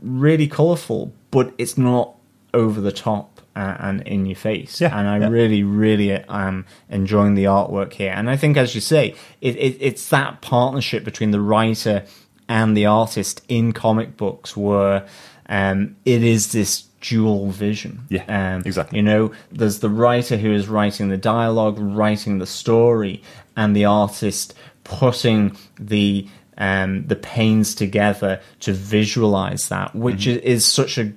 really 0.02 0.48
colorful, 0.48 1.14
but 1.32 1.54
it's 1.58 1.78
not 1.78 2.16
over 2.54 2.80
the 2.80 2.94
top 2.94 3.42
uh, 3.58 3.76
and 3.80 4.08
in 4.08 4.26
your 4.26 4.38
face. 4.38 4.80
Yeah, 4.80 4.98
and 4.98 5.06
I 5.06 5.20
yeah. 5.20 5.28
really, 5.28 5.64
really 5.64 6.14
am 6.14 6.66
enjoying 6.90 7.36
the 7.36 7.44
artwork 7.44 7.92
here. 7.92 8.14
And 8.14 8.30
I 8.30 8.38
think, 8.38 8.56
as 8.56 8.74
you 8.74 8.80
say, 8.80 9.16
it, 9.42 9.58
it, 9.58 9.78
it's 9.82 10.08
that 10.12 10.40
partnership 10.40 11.04
between 11.04 11.32
the 11.32 11.42
writer 11.42 12.06
and 12.48 12.78
the 12.78 12.86
artist 12.86 13.44
in 13.50 13.74
comic 13.74 14.16
books 14.16 14.56
where 14.56 15.06
um, 15.50 15.98
it 16.06 16.24
is 16.24 16.54
this 16.54 16.86
dual 17.10 17.50
vision. 17.52 17.94
Yeah, 18.10 18.26
um, 18.28 18.64
exactly. 18.66 18.98
You 18.98 19.04
know, 19.04 19.32
there's 19.52 19.80
the 19.80 19.90
writer 19.90 20.38
who 20.38 20.52
is 20.54 20.68
writing 20.68 21.10
the 21.10 21.18
dialogue, 21.18 21.78
writing 21.80 22.40
the 22.40 22.46
story, 22.48 23.22
and 23.56 23.76
the 23.76 23.86
artist 23.86 24.54
putting 24.84 25.56
the 25.80 26.28
um, 26.58 27.06
the 27.08 27.16
pains 27.18 27.76
together 27.76 28.40
to 28.62 28.72
visualize 28.74 29.70
that, 29.70 29.94
which 29.94 30.26
Mm-hmm. 30.26 30.48
is, 30.48 30.64
is 30.64 30.66
such 30.66 30.98
a 30.98 31.12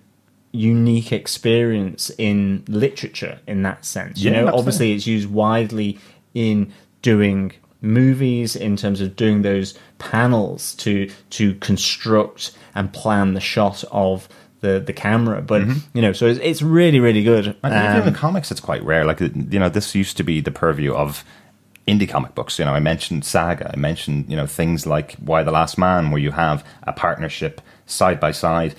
unique 0.52 1.12
experience 1.12 2.10
in 2.18 2.64
literature 2.68 3.38
in 3.46 3.62
that 3.62 3.84
sense. 3.84 4.18
You 4.18 4.30
know, 4.30 4.38
absolutely. 4.38 4.58
obviously 4.58 4.92
it's 4.94 5.06
used 5.06 5.30
widely 5.30 5.98
in 6.34 6.72
doing 7.02 7.52
movies 7.80 8.56
in 8.56 8.76
terms 8.76 9.00
of 9.00 9.14
doing 9.14 9.42
those 9.42 9.78
panels 9.98 10.74
to 10.76 11.08
to 11.30 11.54
construct 11.56 12.52
and 12.74 12.92
plan 12.92 13.34
the 13.34 13.40
shot 13.40 13.84
of 13.92 14.28
the 14.60 14.80
the 14.80 14.92
camera 14.92 15.40
but 15.40 15.62
you 15.94 16.02
know 16.02 16.12
so 16.12 16.26
it's, 16.26 16.40
it's 16.40 16.62
really 16.62 17.00
really 17.00 17.22
good 17.22 17.56
Mm-hmm. 17.62 17.66
And 17.66 17.96
even 17.96 18.02
Um, 18.02 18.08
in 18.08 18.14
comics, 18.14 18.50
it's 18.50 18.60
quite 18.60 18.82
rare. 18.82 19.04
Like 19.04 19.20
you 19.20 19.58
know, 19.58 19.68
this 19.68 19.94
used 19.94 20.16
to 20.16 20.22
be 20.22 20.40
the 20.40 20.50
purview 20.50 20.94
of 20.94 21.24
indie 21.86 22.08
comic 22.08 22.34
books. 22.34 22.58
You 22.58 22.64
know, 22.64 22.74
I 22.74 22.80
mentioned 22.80 23.24
Saga. 23.24 23.70
I 23.72 23.76
mentioned 23.76 24.26
you 24.28 24.36
know 24.36 24.46
things 24.46 24.86
like 24.86 25.16
Y 25.24 25.42
the 25.42 25.50
Last 25.50 25.78
Man, 25.78 26.10
where 26.10 26.20
you 26.20 26.32
have 26.32 26.64
a 26.84 26.92
partnership 26.92 27.60
side 27.86 28.20
by 28.20 28.32
side. 28.32 28.74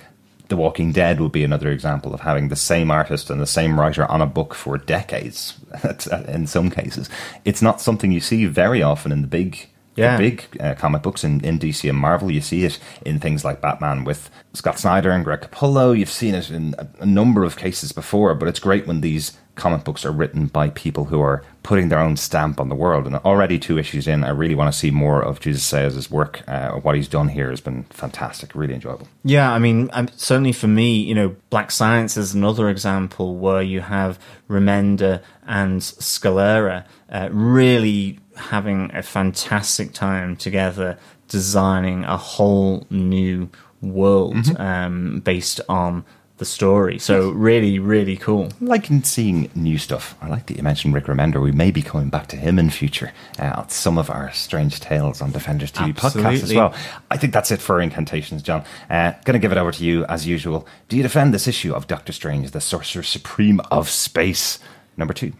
The 0.48 0.56
Walking 0.56 0.90
Dead 0.90 1.20
would 1.20 1.30
be 1.30 1.44
another 1.44 1.70
example 1.70 2.12
of 2.12 2.20
having 2.20 2.48
the 2.48 2.56
same 2.56 2.90
artist 2.90 3.30
and 3.30 3.40
the 3.40 3.46
same 3.46 3.78
writer 3.78 4.04
on 4.10 4.20
a 4.20 4.26
book 4.26 4.52
for 4.52 4.78
decades. 4.78 5.56
in 6.28 6.48
some 6.48 6.70
cases, 6.70 7.08
it's 7.44 7.62
not 7.62 7.80
something 7.80 8.10
you 8.10 8.20
see 8.20 8.46
very 8.46 8.82
often 8.82 9.12
in 9.12 9.22
the 9.22 9.28
big 9.28 9.68
Yeah. 10.00 10.16
the 10.16 10.30
big 10.30 10.60
uh, 10.60 10.74
comic 10.74 11.02
books 11.02 11.24
in, 11.24 11.44
in 11.44 11.58
DC 11.58 11.88
and 11.88 11.98
Marvel. 11.98 12.30
You 12.30 12.40
see 12.40 12.64
it 12.64 12.78
in 13.04 13.20
things 13.20 13.44
like 13.44 13.60
Batman 13.60 14.04
with 14.04 14.30
Scott 14.54 14.78
Snyder 14.78 15.10
and 15.10 15.24
Greg 15.24 15.40
Capullo. 15.40 15.96
You've 15.96 16.10
seen 16.10 16.34
it 16.34 16.50
in 16.50 16.74
a, 16.78 16.88
a 17.00 17.06
number 17.06 17.44
of 17.44 17.56
cases 17.56 17.92
before, 17.92 18.34
but 18.34 18.48
it's 18.48 18.60
great 18.60 18.86
when 18.86 19.00
these 19.00 19.38
comic 19.60 19.84
books 19.84 20.04
are 20.04 20.10
written 20.10 20.46
by 20.46 20.70
people 20.70 21.04
who 21.06 21.20
are 21.20 21.42
putting 21.62 21.90
their 21.90 21.98
own 21.98 22.16
stamp 22.16 22.58
on 22.58 22.68
the 22.68 22.74
world. 22.74 23.06
And 23.06 23.16
already 23.16 23.58
two 23.58 23.78
issues 23.78 24.08
in, 24.08 24.24
I 24.24 24.30
really 24.30 24.54
want 24.54 24.72
to 24.72 24.78
see 24.78 24.90
more 24.90 25.22
of 25.22 25.38
Jesus 25.38 25.70
Saez' 25.70 26.10
work. 26.10 26.42
Uh, 26.48 26.72
what 26.72 26.94
he's 26.94 27.08
done 27.08 27.28
here 27.28 27.50
has 27.50 27.60
been 27.60 27.84
fantastic, 27.84 28.54
really 28.54 28.74
enjoyable. 28.74 29.06
Yeah, 29.22 29.52
I 29.52 29.58
mean, 29.58 29.90
um, 29.92 30.08
certainly 30.16 30.52
for 30.52 30.66
me, 30.66 30.96
you 30.96 31.14
know, 31.14 31.36
Black 31.50 31.70
Science 31.70 32.16
is 32.16 32.34
another 32.34 32.68
example 32.70 33.36
where 33.36 33.62
you 33.62 33.82
have 33.82 34.18
Remender 34.48 35.22
and 35.46 35.80
Scalera 35.80 36.84
uh, 37.10 37.28
really 37.30 38.18
having 38.40 38.90
a 38.94 39.02
fantastic 39.02 39.92
time 39.92 40.36
together 40.36 40.98
designing 41.28 42.04
a 42.04 42.16
whole 42.16 42.86
new 42.90 43.48
world 43.80 44.58
um, 44.58 45.20
based 45.20 45.60
on 45.68 46.04
the 46.40 46.44
story. 46.46 46.98
So 46.98 47.30
really, 47.30 47.78
really 47.78 48.16
cool. 48.16 48.48
Like 48.60 48.88
seeing 49.04 49.50
new 49.54 49.76
stuff. 49.76 50.16
I 50.22 50.28
like 50.28 50.46
that 50.46 50.56
you 50.56 50.62
mentioned 50.62 50.94
Rick 50.94 51.04
Remender. 51.04 51.40
We 51.40 51.52
may 51.52 51.70
be 51.70 51.82
coming 51.82 52.08
back 52.08 52.28
to 52.28 52.36
him 52.36 52.58
in 52.58 52.70
future 52.70 53.12
uh, 53.38 53.66
some 53.68 53.98
of 53.98 54.10
our 54.10 54.32
Strange 54.32 54.80
Tales 54.80 55.20
on 55.20 55.32
Defenders 55.32 55.70
TV 55.70 55.94
podcast 55.94 56.42
as 56.42 56.54
well. 56.54 56.74
I 57.10 57.18
think 57.18 57.34
that's 57.34 57.50
it 57.50 57.60
for 57.60 57.80
incantations, 57.80 58.42
John. 58.42 58.64
Uh, 58.88 59.12
going 59.24 59.34
to 59.34 59.38
give 59.38 59.52
it 59.52 59.58
over 59.58 59.70
to 59.70 59.84
you 59.84 60.06
as 60.06 60.26
usual. 60.26 60.66
Do 60.88 60.96
you 60.96 61.02
defend 61.02 61.32
this 61.34 61.46
issue 61.46 61.74
of 61.74 61.86
Doctor 61.86 62.12
Strange, 62.12 62.50
the 62.50 62.60
Sorcerer 62.60 63.02
Supreme 63.02 63.60
of 63.70 63.90
Space, 63.90 64.58
number 64.96 65.12
two? 65.12 65.34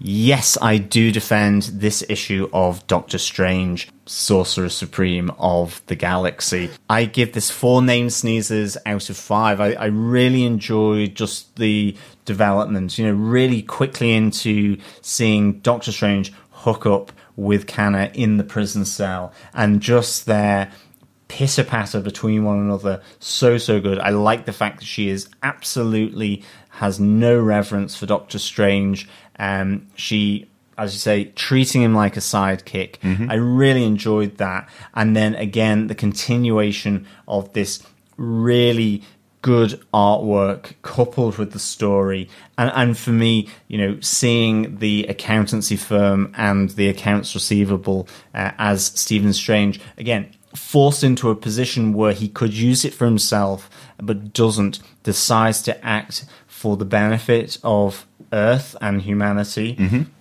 Yes, 0.00 0.56
I 0.62 0.78
do 0.78 1.10
defend 1.10 1.62
this 1.64 2.04
issue 2.08 2.48
of 2.52 2.86
Doctor 2.86 3.18
Strange, 3.18 3.88
Sorcerer 4.06 4.68
Supreme 4.68 5.30
of 5.38 5.82
the 5.86 5.96
Galaxy. 5.96 6.70
I 6.88 7.04
give 7.04 7.32
this 7.32 7.50
four 7.50 7.82
name 7.82 8.08
sneezes 8.08 8.76
out 8.86 9.10
of 9.10 9.16
five. 9.16 9.60
I, 9.60 9.72
I 9.72 9.86
really 9.86 10.44
enjoyed 10.44 11.16
just 11.16 11.56
the 11.56 11.96
development, 12.24 12.96
you 12.96 13.06
know, 13.06 13.12
really 13.12 13.60
quickly 13.60 14.14
into 14.14 14.78
seeing 15.00 15.58
Doctor 15.60 15.90
Strange 15.90 16.32
hook 16.50 16.86
up 16.86 17.10
with 17.34 17.66
Kanna 17.66 18.10
in 18.14 18.36
the 18.36 18.44
prison 18.44 18.84
cell 18.84 19.32
and 19.52 19.80
just 19.80 20.26
their 20.26 20.70
pitter 21.28 21.62
patter 21.62 22.00
between 22.00 22.42
one 22.42 22.58
another 22.58 23.02
so 23.18 23.58
so 23.58 23.78
good 23.78 23.98
i 23.98 24.08
like 24.08 24.46
the 24.46 24.52
fact 24.52 24.78
that 24.78 24.86
she 24.86 25.10
is 25.10 25.28
absolutely 25.42 26.42
has 26.70 26.98
no 26.98 27.38
reverence 27.38 27.94
for 27.94 28.06
doctor 28.06 28.38
strange 28.38 29.06
um 29.38 29.86
she 29.94 30.48
as 30.78 30.94
you 30.94 31.00
say 31.00 31.24
treating 31.34 31.82
him 31.82 31.94
like 31.94 32.16
a 32.16 32.20
sidekick. 32.20 32.96
I 33.30 33.34
really 33.34 33.84
enjoyed 33.84 34.38
that. 34.38 34.68
And 34.94 35.16
then 35.16 35.34
again 35.34 35.88
the 35.88 35.94
continuation 35.94 37.06
of 37.26 37.52
this 37.52 37.82
really 38.16 39.02
good 39.42 39.80
artwork 39.94 40.74
coupled 40.82 41.36
with 41.38 41.52
the 41.52 41.58
story. 41.58 42.28
And 42.56 42.70
and 42.74 42.96
for 42.96 43.10
me 43.10 43.48
you 43.66 43.78
know 43.78 44.00
seeing 44.00 44.78
the 44.78 45.06
accountancy 45.08 45.76
firm 45.76 46.32
and 46.36 46.70
the 46.70 46.88
accounts 46.88 47.34
receivable 47.34 48.08
uh, 48.34 48.52
as 48.58 48.86
Stephen 48.86 49.32
Strange 49.32 49.80
again 49.96 50.32
forced 50.54 51.04
into 51.04 51.28
a 51.28 51.36
position 51.36 51.92
where 51.92 52.12
he 52.12 52.28
could 52.28 52.54
use 52.54 52.84
it 52.84 52.94
for 52.94 53.04
himself 53.04 53.68
but 53.98 54.32
doesn't 54.32 54.80
decides 55.02 55.62
to 55.62 55.84
act 55.84 56.24
for 56.46 56.76
the 56.76 56.84
benefit 56.84 57.58
of 57.62 58.07
earth 58.32 58.76
and 58.80 59.02
humanity 59.02 59.76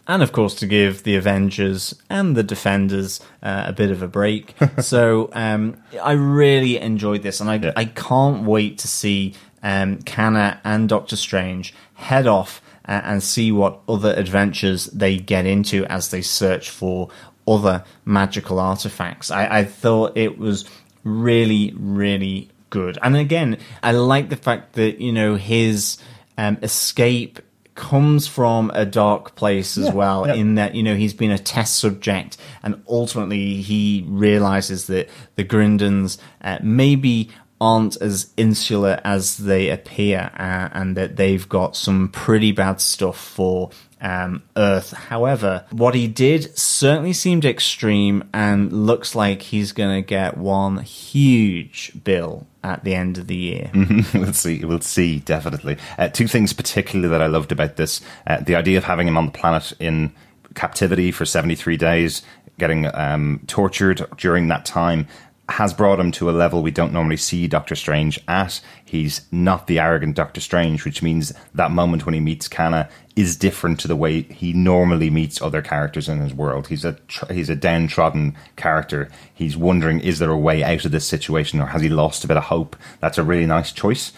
and 0.07 0.23
of 0.23 0.31
course 0.31 0.55
to 0.55 0.65
give 0.65 1.03
the 1.03 1.15
avengers 1.15 1.93
and 2.09 2.35
the 2.35 2.43
defenders 2.43 3.19
uh, 3.43 3.63
a 3.67 3.73
bit 3.73 3.91
of 3.91 4.01
a 4.01 4.07
break 4.07 4.55
so 4.79 5.29
um, 5.33 5.75
i 6.03 6.13
really 6.13 6.77
enjoyed 6.77 7.21
this 7.21 7.41
and 7.41 7.49
i, 7.49 7.55
Yeah. 7.55 7.73
I 7.75 7.85
can't 7.85 8.43
wait 8.45 8.77
to 8.79 8.87
see 8.87 9.33
um, 9.63 9.97
Kanna 10.03 10.61
and 10.63 10.87
Doctor 10.87 11.15
Strange 11.15 11.73
head 11.95 12.27
off 12.27 12.61
uh, 12.87 13.01
and 13.03 13.21
see 13.23 13.51
what 13.51 13.79
other 13.89 14.13
adventures 14.13 14.85
they 14.85 15.17
get 15.17 15.45
into 15.45 15.83
as 15.85 16.09
they 16.11 16.21
search 16.21 16.69
for 16.69 17.09
other 17.47 17.83
magical 18.05 18.59
artifacts. 18.59 19.31
I, 19.31 19.59
I 19.59 19.63
thought 19.65 20.15
it 20.15 20.37
was 20.37 20.63
really, 21.03 21.73
really 21.75 22.49
good. 22.69 22.97
And 23.01 23.15
again, 23.17 23.57
I 23.81 23.91
like 23.91 24.29
the 24.29 24.35
fact 24.35 24.73
that, 24.73 25.01
you 25.01 25.11
know, 25.11 25.35
his 25.35 25.97
um, 26.37 26.57
escape 26.61 27.39
comes 27.77 28.27
from 28.27 28.69
a 28.73 28.85
dark 28.85 29.35
place 29.35 29.77
as 29.77 29.85
Yeah, 29.85 29.93
well 29.93 30.27
yeah. 30.27 30.33
in 30.33 30.55
that 30.55 30.75
you 30.75 30.83
know 30.83 30.95
he's 30.95 31.13
been 31.13 31.31
a 31.31 31.37
test 31.37 31.77
subject 31.77 32.35
and 32.63 32.83
ultimately 32.89 33.61
he 33.61 34.03
realizes 34.07 34.87
that 34.87 35.07
the 35.35 35.43
grindons 35.45 36.17
uh, 36.41 36.57
maybe 36.61 37.29
aren't 37.61 37.95
as 38.01 38.31
insular 38.37 38.99
as 39.03 39.37
they 39.37 39.69
appear 39.69 40.29
uh, 40.37 40.69
and 40.73 40.97
that 40.97 41.15
they've 41.15 41.47
got 41.49 41.75
some 41.75 42.09
pretty 42.09 42.51
bad 42.51 42.81
stuff 42.81 43.17
for 43.17 43.69
um, 44.01 44.43
earth 44.55 44.91
however 44.93 45.65
what 45.71 45.95
he 45.95 46.07
did 46.07 46.55
certainly 46.57 47.13
seemed 47.13 47.45
extreme 47.45 48.23
and 48.33 48.71
looks 48.71 49.15
like 49.15 49.41
he's 49.41 49.71
going 49.71 49.95
to 50.03 50.05
get 50.05 50.37
one 50.37 50.77
huge 50.79 51.91
bill 52.03 52.45
at 52.67 52.83
the 52.83 52.93
end 52.93 53.17
of 53.17 53.27
the 53.27 53.35
year 53.35 53.71
we'll 54.13 54.33
see. 54.33 54.63
We'll 54.63 54.81
see. 54.81 55.19
Definitely. 55.19 55.77
Uh, 55.97 56.09
two 56.09 56.27
things 56.27 56.53
particularly 56.53 57.09
that 57.09 57.21
I 57.21 57.27
loved 57.27 57.51
about 57.51 57.77
this: 57.77 58.01
uh, 58.25 58.41
the 58.41 58.55
idea 58.55 58.77
of 58.77 58.83
having 58.83 59.07
him 59.07 59.17
on 59.17 59.25
the 59.27 59.31
planet 59.31 59.73
in 59.79 60.13
captivity 60.55 61.11
for 61.11 61.25
seventy-three 61.25 61.77
days, 61.77 62.21
getting 62.57 62.93
um, 62.93 63.41
tortured 63.47 64.05
during 64.17 64.47
that 64.49 64.65
time, 64.65 65.07
has 65.49 65.73
brought 65.73 65.99
him 65.99 66.11
to 66.11 66.29
a 66.29 66.31
level 66.31 66.61
we 66.61 66.71
don't 66.71 66.91
normally 66.91 67.17
see 67.17 67.47
Doctor 67.47 67.75
Strange 67.75 68.19
at. 68.27 68.59
He's 68.83 69.21
not 69.31 69.67
the 69.67 69.79
arrogant 69.79 70.15
Doctor 70.15 70.41
Strange, 70.41 70.83
which 70.83 71.01
means 71.01 71.33
that 71.53 71.71
moment 71.71 72.05
when 72.05 72.13
he 72.13 72.19
meets 72.19 72.47
Kanna 72.49 72.89
is 73.15 73.37
different 73.37 73.79
to 73.79 73.87
the 73.87 73.95
way 73.95 74.23
he 74.23 74.51
normally 74.51 75.09
meets 75.09 75.41
other 75.41 75.61
characters 75.61 76.09
in 76.09 76.19
his 76.19 76.33
world. 76.33 76.67
He's 76.67 76.83
a 76.83 76.93
tr- 77.07 77.31
he's 77.31 77.49
a 77.49 77.55
downtrodden 77.55 78.35
character. 78.57 79.09
He's 79.33 79.55
wondering, 79.55 80.01
is 80.01 80.19
there 80.19 80.31
a 80.31 80.37
way 80.37 80.63
out 80.63 80.83
of 80.83 80.91
this 80.91 81.07
situation, 81.07 81.61
or 81.61 81.67
has 81.67 81.81
he 81.81 81.89
lost 81.89 82.25
a 82.25 82.27
bit 82.27 82.37
of 82.37 82.43
hope? 82.43 82.75
That's 82.99 83.17
a 83.17 83.23
really 83.23 83.45
nice 83.45 83.71
choice. 83.71 84.11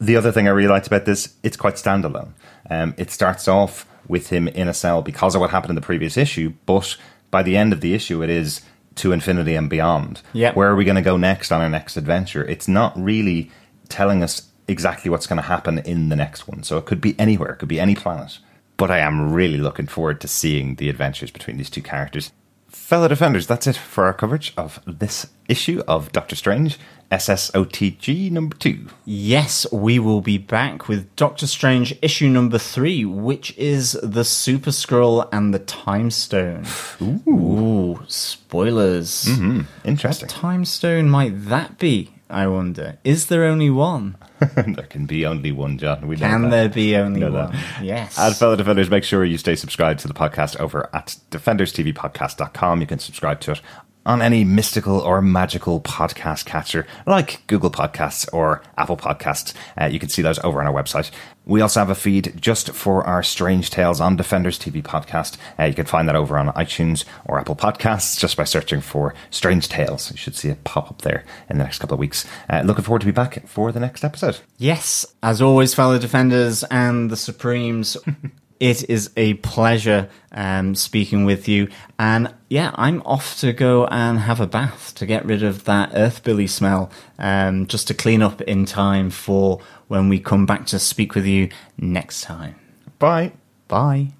The 0.00 0.16
other 0.16 0.32
thing 0.32 0.48
I 0.48 0.50
really 0.50 0.68
liked 0.68 0.88
about 0.88 1.04
this, 1.04 1.34
it's 1.42 1.56
quite 1.56 1.74
standalone. 1.74 2.32
Um, 2.68 2.94
it 2.98 3.10
starts 3.10 3.48
off 3.48 3.86
with 4.08 4.30
him 4.30 4.48
in 4.48 4.68
a 4.68 4.74
cell 4.74 5.00
because 5.00 5.34
of 5.34 5.40
what 5.40 5.50
happened 5.50 5.70
in 5.70 5.76
the 5.76 5.80
previous 5.80 6.16
issue, 6.16 6.52
but 6.66 6.96
by 7.30 7.42
the 7.42 7.56
end 7.56 7.72
of 7.72 7.80
the 7.80 7.94
issue, 7.94 8.22
it 8.22 8.30
is 8.30 8.60
to 8.96 9.12
infinity 9.12 9.54
and 9.54 9.70
beyond. 9.70 10.22
Yeah. 10.32 10.52
Where 10.52 10.68
are 10.68 10.76
we 10.76 10.84
going 10.84 10.96
to 10.96 11.02
go 11.02 11.16
next 11.16 11.52
on 11.52 11.60
our 11.60 11.68
next 11.68 11.96
adventure? 11.96 12.44
It's 12.44 12.68
not 12.68 12.98
really 12.98 13.50
telling 13.88 14.22
us 14.22 14.48
exactly 14.68 15.10
what's 15.10 15.26
going 15.26 15.36
to 15.36 15.42
happen 15.42 15.78
in 15.78 16.08
the 16.08 16.16
next 16.16 16.48
one. 16.48 16.62
So 16.62 16.76
it 16.78 16.86
could 16.86 17.00
be 17.00 17.18
anywhere, 17.18 17.52
it 17.52 17.58
could 17.58 17.68
be 17.68 17.80
any 17.80 17.94
planet. 17.94 18.38
But 18.76 18.90
I 18.90 18.98
am 18.98 19.32
really 19.32 19.58
looking 19.58 19.86
forward 19.86 20.20
to 20.20 20.28
seeing 20.28 20.74
the 20.74 20.88
adventures 20.88 21.30
between 21.30 21.56
these 21.56 21.70
two 21.70 21.82
characters. 21.82 22.32
Fellow 22.68 23.08
Defenders, 23.08 23.46
that's 23.46 23.66
it 23.66 23.76
for 23.76 24.04
our 24.04 24.12
coverage 24.12 24.52
of 24.56 24.80
this 24.86 25.28
issue 25.48 25.82
of 25.88 26.12
Doctor 26.12 26.36
Strange, 26.36 26.78
SSOTG 27.10 28.30
number 28.30 28.56
two. 28.56 28.86
Yes, 29.04 29.70
we 29.72 29.98
will 29.98 30.20
be 30.20 30.38
back 30.38 30.88
with 30.88 31.14
Doctor 31.16 31.46
Strange 31.46 31.96
issue 32.02 32.28
number 32.28 32.58
three, 32.58 33.04
which 33.04 33.56
is 33.56 33.92
the 34.02 34.24
Super 34.24 34.72
Scroll 34.72 35.28
and 35.32 35.54
the 35.54 35.58
Time 35.60 36.10
Stone. 36.10 36.66
Ooh, 37.28 38.00
spoilers. 38.08 39.26
Hmm, 39.26 39.62
interesting. 39.84 40.26
What 40.26 40.34
time 40.34 40.64
Stone 40.64 41.08
might 41.10 41.44
that 41.46 41.78
be? 41.78 42.12
I 42.28 42.48
wonder. 42.48 42.98
Is 43.04 43.26
there 43.26 43.44
only 43.44 43.70
one? 43.70 44.16
there 44.56 44.86
can 44.86 45.06
be 45.06 45.24
only 45.24 45.52
one, 45.52 45.78
John. 45.78 46.08
We 46.08 46.16
Can 46.16 46.50
there 46.50 46.68
be 46.68 46.96
only 46.96 47.22
one? 47.22 47.32
that. 47.32 47.82
Yes. 47.82 48.18
And 48.18 48.34
fellow 48.34 48.56
defenders, 48.56 48.90
make 48.90 49.04
sure 49.04 49.24
you 49.24 49.38
stay 49.38 49.54
subscribed 49.54 50.00
to 50.00 50.08
the 50.08 50.14
podcast 50.14 50.58
over 50.58 50.90
at 50.92 51.16
defenderstvpodcast.com. 51.30 52.80
You 52.80 52.86
can 52.86 52.98
subscribe 52.98 53.40
to 53.42 53.52
it 53.52 53.60
on 54.06 54.22
any 54.22 54.44
mystical 54.44 55.00
or 55.00 55.20
magical 55.20 55.80
podcast 55.80 56.46
catcher 56.46 56.86
like 57.06 57.46
Google 57.48 57.70
Podcasts 57.70 58.26
or 58.32 58.62
Apple 58.78 58.96
Podcasts. 58.96 59.52
Uh, 59.78 59.86
you 59.86 59.98
can 59.98 60.08
see 60.08 60.22
those 60.22 60.38
over 60.38 60.60
on 60.60 60.66
our 60.66 60.72
website. 60.72 61.10
We 61.44 61.60
also 61.60 61.80
have 61.80 61.90
a 61.90 61.94
feed 61.94 62.34
just 62.40 62.70
for 62.70 63.04
our 63.04 63.22
Strange 63.22 63.70
Tales 63.70 64.00
on 64.00 64.16
Defenders 64.16 64.58
TV 64.58 64.82
podcast. 64.82 65.36
Uh, 65.58 65.64
you 65.64 65.74
can 65.74 65.86
find 65.86 66.08
that 66.08 66.16
over 66.16 66.38
on 66.38 66.48
iTunes 66.54 67.04
or 67.24 67.38
Apple 67.38 67.54
Podcasts 67.54 68.18
just 68.18 68.36
by 68.36 68.44
searching 68.44 68.80
for 68.80 69.14
Strange 69.30 69.68
Tales. 69.68 70.10
You 70.10 70.16
should 70.16 70.34
see 70.34 70.48
it 70.48 70.64
pop 70.64 70.90
up 70.90 71.02
there 71.02 71.24
in 71.50 71.58
the 71.58 71.64
next 71.64 71.80
couple 71.80 71.94
of 71.94 72.00
weeks. 72.00 72.24
Uh, 72.48 72.62
looking 72.64 72.84
forward 72.84 73.00
to 73.00 73.06
be 73.06 73.12
back 73.12 73.46
for 73.46 73.70
the 73.70 73.80
next 73.80 74.04
episode. 74.04 74.38
Yes, 74.56 75.04
as 75.22 75.42
always, 75.42 75.74
fellow 75.74 75.98
defenders 75.98 76.64
and 76.64 77.10
the 77.10 77.16
Supremes, 77.16 77.96
it 78.60 78.88
is 78.88 79.10
a 79.16 79.34
pleasure 79.34 80.08
um, 80.32 80.74
speaking 80.74 81.24
with 81.24 81.48
you. 81.48 81.68
And 81.98 82.32
yeah, 82.48 82.70
I'm 82.74 83.02
off 83.02 83.38
to 83.40 83.52
go 83.52 83.86
and 83.86 84.20
have 84.20 84.40
a 84.40 84.46
bath 84.46 84.94
to 84.96 85.06
get 85.06 85.24
rid 85.24 85.42
of 85.42 85.64
that 85.64 85.92
earthbilly 85.92 86.48
smell, 86.48 86.90
um, 87.18 87.66
just 87.66 87.88
to 87.88 87.94
clean 87.94 88.22
up 88.22 88.40
in 88.42 88.64
time 88.64 89.10
for 89.10 89.60
when 89.88 90.08
we 90.08 90.20
come 90.20 90.46
back 90.46 90.66
to 90.66 90.78
speak 90.78 91.14
with 91.14 91.26
you 91.26 91.48
next 91.76 92.22
time. 92.22 92.56
Bye. 92.98 93.32
Bye. 93.68 94.12